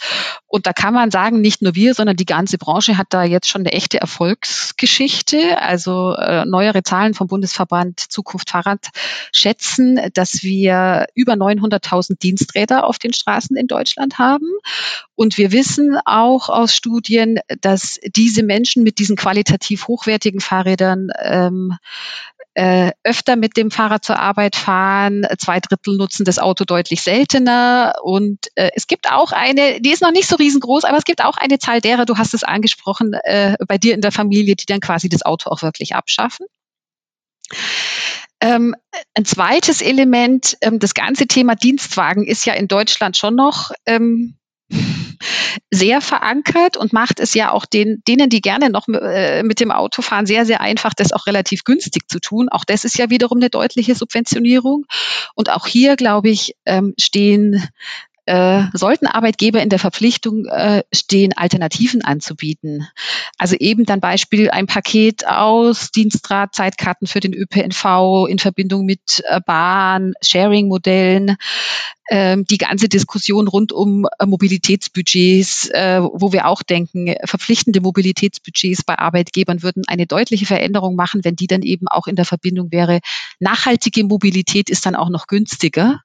Und 0.47 0.67
da 0.67 0.75
kann 0.75 0.93
man 0.93 1.11
sagen, 1.11 1.41
nicht 1.41 1.63
nur 1.63 1.75
wir, 1.75 1.95
sondern 1.95 2.17
die 2.17 2.27
ganze 2.27 2.59
Branche 2.59 2.99
hat 2.99 3.07
da 3.09 3.25
jetzt 3.25 3.49
schon 3.49 3.63
eine 3.63 3.73
echte 3.73 3.99
Erfolgsgeschichte. 3.99 5.59
Also 5.59 6.13
äh, 6.17 6.45
neuere 6.45 6.83
Zahlen 6.83 7.15
vom 7.15 7.29
Bundesverband 7.29 7.99
Zukunft 7.99 8.51
Fahrrad 8.51 8.89
schätzen, 9.33 9.99
dass 10.13 10.43
wir 10.43 11.07
über 11.15 11.33
900.000 11.33 12.19
Diensträder 12.19 12.85
auf 12.85 12.99
den 12.99 13.15
Straßen 13.15 13.57
in 13.57 13.69
Deutschland 13.69 14.19
haben. 14.19 14.49
Und 15.15 15.39
wir 15.39 15.51
wissen 15.51 15.99
auch 16.05 16.51
aus 16.51 16.75
Studien, 16.75 17.41
dass 17.63 17.99
diese 18.15 18.43
Menschen 18.43 18.83
mit 18.83 18.99
diesen 18.99 19.17
qualitativ 19.17 19.89
hochwertigen 19.89 20.41
Fahrrädern 20.41 21.09
ähm, 21.23 21.79
äh, 22.59 22.91
öfter 23.05 23.37
mit 23.37 23.57
dem 23.57 23.71
Fahrrad 23.71 24.05
zur 24.05 24.19
Arbeit 24.19 24.57
fahren, 24.57 25.25
zwei 25.39 25.61
Drittel 25.61 25.97
nutzen 25.97 26.25
das 26.25 26.41
Auto 26.41 26.65
deutlich 26.65 27.03
seltener 27.03 27.95
und 28.03 28.49
äh, 28.57 28.71
es 28.75 28.89
gibt 28.89 29.13
auch 29.13 29.31
eine, 29.31 29.81
die 29.81 29.91
ist 29.93 30.03
noch 30.03 30.11
nicht 30.11 30.27
so 30.27 30.35
riesengroß, 30.35 30.83
aber 30.83 30.99
es 30.99 31.05
gibt 31.05 31.25
auch 31.25 31.37
eine 31.37 31.61
Zahl 31.61 31.81
derer, 31.81 32.05
du 32.05 32.17
hast 32.17 32.35
es 32.35 32.43
angesprochen, 32.43 33.13
äh, 33.23 33.57
bei 33.69 33.79
dir 33.79 33.95
in 33.95 34.01
der 34.01 34.11
Familie, 34.11 34.57
die 34.57 34.67
dann 34.67 34.81
quasi 34.81 35.09
das 35.09 35.25
Auto 35.25 35.51
auch 35.51 35.63
wirklich 35.63 35.95
abschaffen. 35.95 36.47
Ähm, 38.41 38.75
ein 39.15 39.25
zweites 39.25 39.81
Element, 39.81 40.57
ähm, 40.61 40.81
das 40.81 40.95
ganze 40.95 41.29
Thema 41.29 41.55
Dienstwagen 41.55 42.27
ist 42.27 42.45
ja 42.45 42.55
in 42.55 42.67
Deutschland 42.67 43.17
schon 43.17 43.37
noch 43.37 43.71
ähm, 43.87 44.38
sehr 45.71 46.01
verankert 46.01 46.77
und 46.77 46.93
macht 46.93 47.21
es 47.21 47.35
ja 47.35 47.53
auch 47.53 47.67
den, 47.67 48.03
denen, 48.07 48.31
die 48.31 48.41
gerne 48.41 48.71
noch 48.71 48.89
äh, 48.89 49.43
mit 49.43 49.61
dem 49.61 49.71
Auto 49.71 50.03
fahren, 50.03 50.27
sehr, 50.27 50.47
sehr 50.47 50.61
einfach, 50.61 50.95
das 50.95 51.13
auch 51.13 51.27
relativ 51.27 51.65
günstig 51.65 52.09
zu 52.09 52.21
tun. 52.21 52.49
Auch 52.49 52.65
das 52.65 52.85
ist 52.85 52.99
ja 52.99 53.11
wiederum 53.11 53.39
eine 53.39 53.51
deutliche 53.51 53.95
Subventionierung. 53.95 54.87
Und 55.35 55.51
auch 55.51 55.67
hier, 55.67 55.97
glaube 55.97 56.31
ich, 56.31 56.55
ähm, 56.67 56.95
stehen 56.99 57.69
äh, 58.29 58.65
sollten 58.75 59.07
Arbeitgeber 59.07 59.63
in 59.63 59.71
der 59.71 59.79
Verpflichtung 59.79 60.45
äh, 60.45 60.83
stehen, 60.93 61.33
Alternativen 61.35 62.05
anzubieten. 62.05 62.87
Also 63.39 63.57
eben 63.57 63.87
dann 63.87 64.01
Beispiel 64.01 64.51
ein 64.51 64.67
Paket 64.67 65.27
aus 65.27 65.91
Dienstrad, 65.91 66.55
Zeitkarten 66.55 67.07
für 67.07 67.21
den 67.21 67.33
ÖPNV 67.33 68.27
in 68.29 68.39
Verbindung 68.39 68.85
mit 68.85 69.23
äh, 69.27 69.41
Bahn, 69.41 70.13
Sharing-Modellen, 70.21 71.37
ähm, 72.11 72.45
die 72.45 72.59
ganze 72.59 72.89
Diskussion 72.89 73.49
rund 73.49 73.73
um 73.73 74.07
äh, 74.19 74.27
Mobilitätsbudgets, 74.27 75.69
äh, 75.71 76.01
wo 76.03 76.33
wir 76.33 76.47
auch 76.47 76.63
denken, 76.63 77.15
verpflichtende 77.25 77.81
Mobilitätsbudgets 77.81 78.83
bei 78.83 78.99
Arbeitgebern 78.99 79.63
würden 79.63 79.85
eine 79.87 80.07
deutliche 80.07 80.47
Veränderung 80.47 80.97
machen, 80.97 81.25
wenn 81.25 81.37
die 81.37 81.47
dann 81.47 81.63
eben 81.63 81.87
auch 81.89 82.07
in 82.07 82.17
der 82.17 82.25
Verbindung 82.25 82.73
wäre. 82.73 83.01
Nachhaltige 83.41 84.05
Mobilität 84.05 84.71
ist 84.71 84.87
dann 84.87 84.97
auch 84.97 85.11
noch 85.11 85.27
günstiger. 85.27 86.01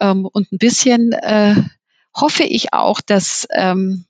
Ähm, 0.00 0.26
und 0.26 0.52
ein 0.52 0.58
bisschen 0.58 1.12
äh, 1.12 1.54
hoffe 2.14 2.44
ich 2.44 2.72
auch, 2.72 3.00
dass 3.00 3.46
ähm, 3.52 4.06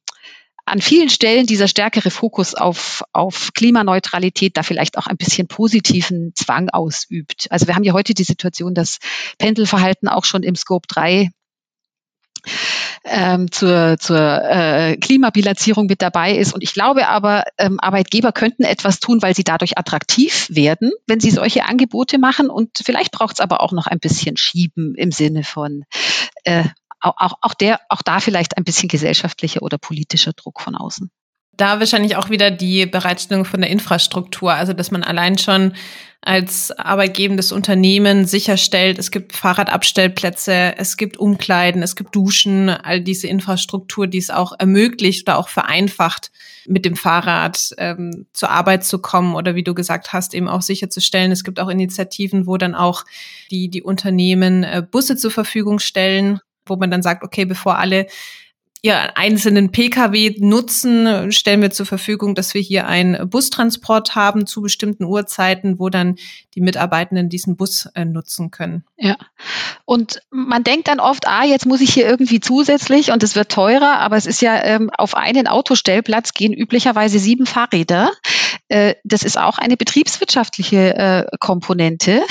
an 0.66 0.80
vielen 0.80 1.10
Stellen 1.10 1.46
dieser 1.46 1.68
stärkere 1.68 2.10
Fokus 2.10 2.54
auf, 2.54 3.02
auf 3.12 3.52
Klimaneutralität 3.52 4.56
da 4.56 4.62
vielleicht 4.62 4.96
auch 4.96 5.06
ein 5.06 5.16
bisschen 5.16 5.46
positiven 5.46 6.32
Zwang 6.34 6.70
ausübt. 6.70 7.46
Also 7.50 7.66
wir 7.66 7.74
haben 7.74 7.84
ja 7.84 7.92
heute 7.92 8.14
die 8.14 8.24
Situation, 8.24 8.74
dass 8.74 8.98
Pendelverhalten 9.38 10.08
auch 10.08 10.24
schon 10.24 10.42
im 10.42 10.56
Scope 10.56 10.86
3 10.88 11.30
ähm, 13.04 13.50
zur, 13.50 13.96
zur 13.98 14.18
äh, 14.18 14.96
Klimabilanzierung 14.96 15.86
mit 15.86 16.02
dabei 16.02 16.36
ist. 16.36 16.54
Und 16.54 16.62
ich 16.62 16.72
glaube 16.72 17.08
aber, 17.08 17.44
ähm, 17.58 17.78
Arbeitgeber 17.80 18.32
könnten 18.32 18.64
etwas 18.64 19.00
tun, 19.00 19.22
weil 19.22 19.34
sie 19.34 19.44
dadurch 19.44 19.78
attraktiv 19.78 20.48
werden, 20.50 20.92
wenn 21.06 21.20
sie 21.20 21.30
solche 21.30 21.64
Angebote 21.64 22.18
machen. 22.18 22.50
Und 22.50 22.78
vielleicht 22.82 23.12
braucht 23.12 23.34
es 23.34 23.40
aber 23.40 23.60
auch 23.60 23.72
noch 23.72 23.86
ein 23.86 23.98
bisschen 23.98 24.36
Schieben 24.36 24.94
im 24.94 25.12
Sinne 25.12 25.44
von 25.44 25.84
äh, 26.44 26.64
auch, 27.00 27.34
auch, 27.42 27.54
der, 27.54 27.80
auch 27.90 28.02
da 28.02 28.20
vielleicht 28.20 28.56
ein 28.56 28.64
bisschen 28.64 28.88
gesellschaftlicher 28.88 29.62
oder 29.62 29.76
politischer 29.76 30.32
Druck 30.32 30.60
von 30.60 30.74
außen. 30.74 31.10
Da 31.56 31.78
wahrscheinlich 31.78 32.16
auch 32.16 32.30
wieder 32.30 32.50
die 32.50 32.86
Bereitstellung 32.86 33.44
von 33.44 33.60
der 33.60 33.70
Infrastruktur, 33.70 34.52
also 34.52 34.72
dass 34.72 34.90
man 34.90 35.02
allein 35.02 35.38
schon 35.38 35.72
als 36.24 36.70
arbeitgebendes 36.70 37.52
Unternehmen 37.52 38.24
sicherstellt, 38.24 38.98
es 38.98 39.10
gibt 39.10 39.36
Fahrradabstellplätze, 39.36 40.74
es 40.78 40.96
gibt 40.96 41.18
Umkleiden, 41.18 41.82
es 41.82 41.96
gibt 41.96 42.16
Duschen, 42.16 42.70
all 42.70 43.02
diese 43.02 43.28
Infrastruktur, 43.28 44.06
die 44.06 44.18
es 44.18 44.30
auch 44.30 44.54
ermöglicht 44.58 45.28
oder 45.28 45.36
auch 45.36 45.48
vereinfacht, 45.48 46.30
mit 46.66 46.86
dem 46.86 46.96
Fahrrad 46.96 47.74
ähm, 47.76 48.24
zur 48.32 48.50
Arbeit 48.50 48.84
zu 48.84 49.00
kommen 49.00 49.34
oder 49.34 49.54
wie 49.54 49.64
du 49.64 49.74
gesagt 49.74 50.14
hast, 50.14 50.32
eben 50.32 50.48
auch 50.48 50.62
sicherzustellen. 50.62 51.30
Es 51.30 51.44
gibt 51.44 51.60
auch 51.60 51.68
Initiativen, 51.68 52.46
wo 52.46 52.56
dann 52.56 52.74
auch 52.74 53.04
die, 53.50 53.68
die 53.68 53.82
Unternehmen 53.82 54.64
äh, 54.64 54.82
Busse 54.90 55.16
zur 55.16 55.30
Verfügung 55.30 55.78
stellen, 55.78 56.40
wo 56.64 56.76
man 56.76 56.90
dann 56.90 57.02
sagt, 57.02 57.22
okay, 57.22 57.44
bevor 57.44 57.78
alle 57.78 58.06
ihr 58.84 59.16
einzelnen 59.16 59.72
Pkw 59.72 60.36
nutzen, 60.40 61.32
stellen 61.32 61.62
wir 61.62 61.70
zur 61.70 61.86
Verfügung, 61.86 62.34
dass 62.34 62.52
wir 62.52 62.60
hier 62.60 62.86
einen 62.86 63.30
Bustransport 63.30 64.14
haben 64.14 64.46
zu 64.46 64.60
bestimmten 64.60 65.04
Uhrzeiten, 65.04 65.78
wo 65.78 65.88
dann 65.88 66.16
die 66.54 66.60
Mitarbeitenden 66.60 67.30
diesen 67.30 67.56
Bus 67.56 67.86
äh, 67.94 68.04
nutzen 68.04 68.50
können. 68.50 68.84
Ja. 68.98 69.16
Und 69.86 70.20
man 70.30 70.64
denkt 70.64 70.88
dann 70.88 71.00
oft, 71.00 71.26
ah, 71.26 71.44
jetzt 71.44 71.64
muss 71.64 71.80
ich 71.80 71.94
hier 71.94 72.06
irgendwie 72.06 72.40
zusätzlich 72.40 73.10
und 73.10 73.22
es 73.22 73.34
wird 73.36 73.50
teurer, 73.50 74.00
aber 74.00 74.18
es 74.18 74.26
ist 74.26 74.42
ja 74.42 74.62
ähm, 74.62 74.90
auf 74.90 75.16
einen 75.16 75.46
Autostellplatz 75.46 76.34
gehen 76.34 76.52
üblicherweise 76.52 77.18
sieben 77.18 77.46
Fahrräder. 77.46 78.12
Äh, 78.68 78.96
das 79.02 79.22
ist 79.22 79.38
auch 79.38 79.56
eine 79.56 79.78
betriebswirtschaftliche 79.78 80.94
äh, 80.94 81.36
Komponente. 81.40 82.22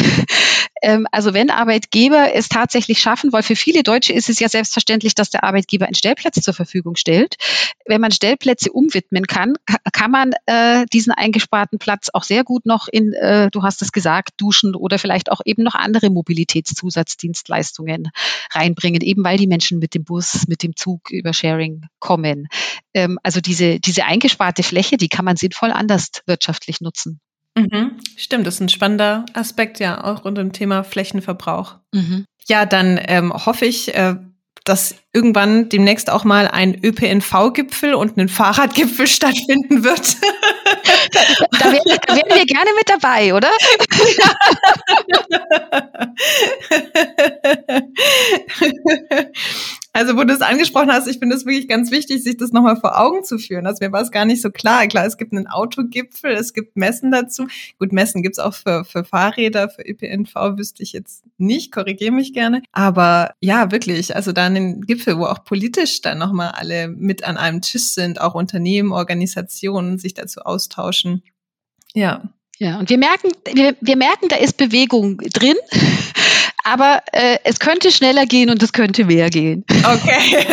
Ähm, 0.83 1.07
also 1.11 1.33
wenn 1.33 1.49
Arbeitgeber 1.49 2.35
es 2.35 2.49
tatsächlich 2.49 2.99
schaffen, 2.99 3.31
weil 3.31 3.41
für 3.41 3.55
viele 3.55 3.83
Deutsche 3.83 4.13
ist 4.13 4.29
es 4.29 4.39
ja 4.39 4.49
selbstverständlich, 4.49 5.15
dass 5.15 5.29
der 5.29 5.45
Arbeitgeber 5.45 5.85
einen 5.85 5.95
Stellplatz 5.95 6.41
zur 6.41 6.53
Verfügung 6.53 6.97
stellt. 6.97 7.37
Wenn 7.85 8.01
man 8.01 8.11
Stellplätze 8.11 8.71
umwidmen 8.71 9.25
kann, 9.25 9.53
kann 9.93 10.11
man 10.11 10.33
äh, 10.45 10.85
diesen 10.91 11.13
eingesparten 11.13 11.79
Platz 11.79 12.09
auch 12.13 12.23
sehr 12.23 12.43
gut 12.43 12.65
noch 12.65 12.89
in, 12.89 13.13
äh, 13.13 13.49
du 13.49 13.63
hast 13.63 13.81
es 13.81 13.93
gesagt, 13.93 14.31
Duschen 14.37 14.75
oder 14.75 14.99
vielleicht 14.99 15.31
auch 15.31 15.39
eben 15.45 15.63
noch 15.63 15.75
andere 15.75 16.09
Mobilitätszusatzdienstleistungen 16.09 18.09
reinbringen, 18.51 19.01
eben 19.01 19.23
weil 19.23 19.37
die 19.37 19.47
Menschen 19.47 19.79
mit 19.79 19.93
dem 19.93 20.03
Bus, 20.03 20.47
mit 20.47 20.63
dem 20.63 20.75
Zug 20.75 21.11
über 21.11 21.33
Sharing 21.33 21.83
kommen. 21.99 22.49
Ähm, 22.93 23.17
also 23.23 23.39
diese, 23.39 23.79
diese 23.79 24.03
eingesparte 24.03 24.63
Fläche, 24.63 24.97
die 24.97 25.07
kann 25.07 25.23
man 25.23 25.37
sinnvoll 25.37 25.71
anders 25.71 26.09
wirtschaftlich 26.25 26.81
nutzen. 26.81 27.21
Mhm. 27.55 27.99
Stimmt, 28.17 28.47
das 28.47 28.55
ist 28.55 28.61
ein 28.61 28.69
spannender 28.69 29.25
Aspekt, 29.33 29.79
ja, 29.79 30.03
auch 30.03 30.25
rund 30.25 30.39
um 30.39 30.51
Thema 30.53 30.83
Flächenverbrauch. 30.83 31.75
Mhm. 31.93 32.25
Ja, 32.47 32.65
dann 32.65 32.99
ähm, 33.07 33.31
hoffe 33.33 33.65
ich, 33.65 33.93
äh, 33.93 34.15
dass 34.65 34.95
irgendwann 35.11 35.69
demnächst 35.69 36.09
auch 36.09 36.23
mal 36.23 36.47
ein 36.47 36.73
ÖPNV-Gipfel 36.83 37.93
und 37.93 38.17
ein 38.17 38.29
Fahrradgipfel 38.29 39.07
stattfinden 39.07 39.83
wird. 39.83 40.15
Da 41.59 41.71
wären, 41.71 41.99
da 42.07 42.15
wären 42.15 42.37
wir 42.37 42.45
gerne 42.45 42.69
mit 42.77 42.89
dabei, 42.89 43.33
oder? 43.33 43.49
Also, 49.95 50.17
wo 50.17 50.23
du 50.23 50.33
es 50.33 50.41
angesprochen 50.41 50.91
hast, 50.91 51.07
ich 51.07 51.19
finde 51.19 51.35
es 51.35 51.45
wirklich 51.45 51.67
ganz 51.67 51.91
wichtig, 51.91 52.23
sich 52.23 52.35
das 52.35 52.51
nochmal 52.51 52.77
vor 52.77 52.99
Augen 52.99 53.23
zu 53.23 53.37
führen. 53.37 53.67
Also, 53.67 53.85
mir 53.85 53.91
war 53.91 54.01
es 54.01 54.09
gar 54.09 54.25
nicht 54.25 54.41
so 54.41 54.49
klar. 54.49 54.87
Klar, 54.87 55.05
es 55.05 55.17
gibt 55.17 55.33
einen 55.33 55.45
Autogipfel, 55.45 56.31
es 56.31 56.53
gibt 56.53 56.75
Messen 56.75 57.11
dazu. 57.11 57.45
Gut, 57.77 57.93
Messen 57.93 58.23
gibt's 58.23 58.39
auch 58.39 58.55
für, 58.55 58.85
für 58.85 59.03
Fahrräder, 59.03 59.69
für 59.69 59.83
ÖPNV 59.83 60.33
wüsste 60.57 60.81
ich 60.81 60.93
jetzt 60.93 61.23
nicht, 61.37 61.71
korrigiere 61.71 62.11
mich 62.11 62.33
gerne. 62.33 62.63
Aber 62.71 63.35
ja, 63.39 63.71
wirklich, 63.71 64.15
also 64.15 64.31
da 64.31 64.47
einen 64.47 64.81
Gipfel, 64.81 65.19
wo 65.19 65.25
auch 65.25 65.43
politisch 65.43 66.01
dann 66.01 66.17
nochmal 66.17 66.53
alle 66.55 66.87
mit 66.87 67.23
an 67.23 67.37
einem 67.37 67.61
Tisch 67.61 67.89
sind, 67.89 68.19
auch 68.19 68.33
Unternehmen, 68.33 68.91
Organisationen 68.91 69.99
sich 69.99 70.15
dazu 70.15 70.41
austauschen. 70.41 71.21
Ja. 71.93 72.23
Ja, 72.57 72.79
und 72.79 72.89
wir 72.89 72.97
merken, 72.97 73.31
wir, 73.53 73.75
wir 73.79 73.97
merken, 73.97 74.27
da 74.29 74.37
ist 74.37 74.57
Bewegung 74.57 75.17
drin. 75.17 75.57
Aber 76.63 77.01
äh, 77.11 77.37
es 77.43 77.59
könnte 77.59 77.91
schneller 77.91 78.25
gehen 78.25 78.49
und 78.49 78.63
es 78.63 78.71
könnte 78.71 79.05
mehr 79.05 79.29
gehen. 79.29 79.65
Okay. 79.83 80.45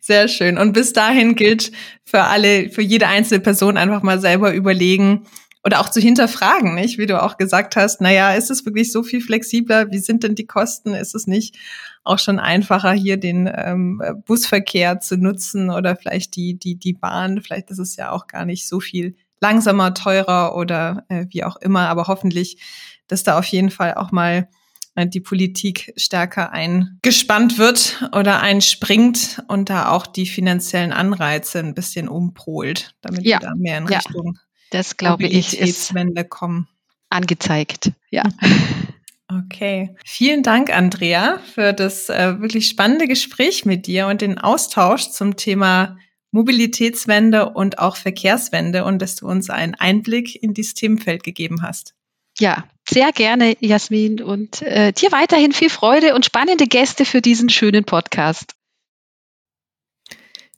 Sehr 0.00 0.28
schön. 0.28 0.58
Und 0.58 0.72
bis 0.72 0.92
dahin 0.92 1.34
gilt 1.34 1.70
für 2.04 2.22
alle, 2.22 2.70
für 2.70 2.82
jede 2.82 3.06
einzelne 3.08 3.40
Person 3.40 3.76
einfach 3.76 4.02
mal 4.02 4.20
selber 4.20 4.52
überlegen 4.54 5.26
oder 5.64 5.80
auch 5.80 5.90
zu 5.90 6.00
hinterfragen, 6.00 6.74
nicht? 6.74 6.98
Wie 6.98 7.06
du 7.06 7.22
auch 7.22 7.36
gesagt 7.36 7.76
hast, 7.76 8.00
naja, 8.00 8.34
ist 8.34 8.50
es 8.50 8.66
wirklich 8.66 8.90
so 8.90 9.02
viel 9.02 9.20
flexibler? 9.20 9.90
Wie 9.92 9.98
sind 9.98 10.24
denn 10.24 10.34
die 10.34 10.46
Kosten? 10.46 10.94
Ist 10.94 11.14
es 11.14 11.26
nicht 11.26 11.56
auch 12.02 12.18
schon 12.18 12.40
einfacher, 12.40 12.92
hier 12.92 13.16
den 13.16 13.48
ähm, 13.54 14.02
Busverkehr 14.26 14.98
zu 14.98 15.16
nutzen 15.16 15.70
oder 15.70 15.94
vielleicht 15.94 16.34
die, 16.34 16.58
die, 16.58 16.74
die 16.74 16.94
Bahn? 16.94 17.40
Vielleicht 17.42 17.70
ist 17.70 17.78
es 17.78 17.94
ja 17.94 18.10
auch 18.10 18.26
gar 18.26 18.44
nicht 18.44 18.66
so 18.66 18.80
viel 18.80 19.14
langsamer, 19.42 19.92
teurer 19.92 20.56
oder 20.56 21.04
äh, 21.08 21.26
wie 21.28 21.44
auch 21.44 21.56
immer. 21.56 21.88
Aber 21.88 22.06
hoffentlich, 22.06 22.62
dass 23.08 23.24
da 23.24 23.38
auf 23.38 23.44
jeden 23.44 23.70
Fall 23.70 23.94
auch 23.94 24.12
mal 24.12 24.48
äh, 24.94 25.06
die 25.06 25.20
Politik 25.20 25.92
stärker 25.96 26.52
eingespannt 26.52 27.58
wird 27.58 28.08
oder 28.12 28.40
einspringt 28.40 29.42
und 29.48 29.68
da 29.68 29.90
auch 29.90 30.06
die 30.06 30.26
finanziellen 30.26 30.92
Anreize 30.92 31.58
ein 31.58 31.74
bisschen 31.74 32.08
umpolt, 32.08 32.94
damit 33.02 33.26
ja. 33.26 33.40
wir 33.40 33.48
da 33.48 33.54
mehr 33.56 33.78
in 33.78 33.86
Richtung 33.86 34.38
Das 34.70 34.96
glaube 34.96 35.24
ich 35.26 35.58
ist 35.58 35.92
kommen. 36.30 36.68
angezeigt. 37.10 37.92
Ja. 38.10 38.22
Okay. 39.46 39.96
Vielen 40.04 40.42
Dank, 40.42 40.70
Andrea, 40.76 41.38
für 41.54 41.72
das 41.72 42.10
äh, 42.10 42.38
wirklich 42.40 42.68
spannende 42.68 43.08
Gespräch 43.08 43.64
mit 43.64 43.86
dir 43.86 44.08
und 44.08 44.20
den 44.20 44.36
Austausch 44.36 45.08
zum 45.08 45.36
Thema 45.36 45.96
Mobilitätswende 46.32 47.50
und 47.50 47.78
auch 47.78 47.96
Verkehrswende 47.96 48.84
und 48.84 49.00
dass 49.00 49.16
du 49.16 49.28
uns 49.28 49.50
einen 49.50 49.74
Einblick 49.74 50.42
in 50.42 50.54
dieses 50.54 50.74
Themenfeld 50.74 51.22
gegeben 51.22 51.62
hast. 51.62 51.94
Ja, 52.38 52.64
sehr 52.88 53.12
gerne, 53.12 53.54
Jasmin, 53.60 54.22
und 54.22 54.62
äh, 54.62 54.92
dir 54.92 55.12
weiterhin 55.12 55.52
viel 55.52 55.70
Freude 55.70 56.14
und 56.14 56.24
spannende 56.24 56.66
Gäste 56.66 57.04
für 57.04 57.20
diesen 57.20 57.50
schönen 57.50 57.84
Podcast. 57.84 58.54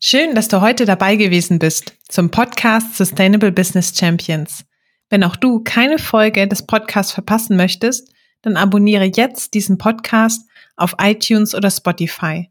Schön, 0.01 0.35
dass 0.35 0.49
du 0.49 0.61
heute 0.61 0.85
dabei 0.85 1.17
gewesen 1.17 1.59
bist 1.59 1.95
zum 2.09 2.31
Podcast 2.31 2.97
Sustainable 2.97 3.51
Business 3.51 3.99
Champions. 3.99 4.65
Wenn 5.11 5.25
auch 5.25 5.35
du 5.35 5.61
keine 5.65 5.99
Folge 5.99 6.47
des 6.47 6.67
Podcasts 6.67 7.13
verpassen 7.13 7.57
möchtest, 7.57 8.13
dann 8.43 8.57
abonniere 8.57 9.11
jetzt 9.15 9.55
diesen 9.55 9.79
Podcast 9.79 10.49
auf 10.77 10.95
iTunes 11.01 11.55
oder 11.55 11.71
Spotify. 11.71 12.51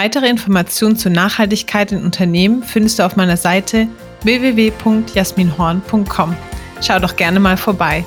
Weitere 0.00 0.28
Informationen 0.28 0.94
zur 0.94 1.10
Nachhaltigkeit 1.10 1.90
in 1.90 2.04
Unternehmen 2.04 2.62
findest 2.62 3.00
du 3.00 3.02
auf 3.02 3.16
meiner 3.16 3.36
Seite 3.36 3.88
www.jasminhorn.com. 4.22 6.36
Schau 6.80 7.00
doch 7.00 7.16
gerne 7.16 7.40
mal 7.40 7.56
vorbei. 7.56 8.04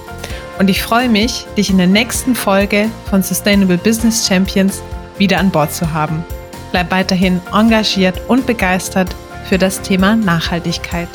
Und 0.57 0.69
ich 0.69 0.81
freue 0.81 1.09
mich, 1.09 1.45
dich 1.57 1.69
in 1.69 1.77
der 1.77 1.87
nächsten 1.87 2.33
Folge 2.33 2.89
von 3.09 3.21
Sustainable 3.21 3.77
Business 3.77 4.25
Champions 4.25 4.81
wieder 5.17 5.37
an 5.37 5.51
Bord 5.51 5.73
zu 5.73 5.91
haben. 5.91 6.23
Bleib 6.71 6.91
weiterhin 6.91 7.41
engagiert 7.51 8.21
und 8.29 8.45
begeistert 8.45 9.13
für 9.49 9.57
das 9.57 9.81
Thema 9.81 10.15
Nachhaltigkeit. 10.15 11.09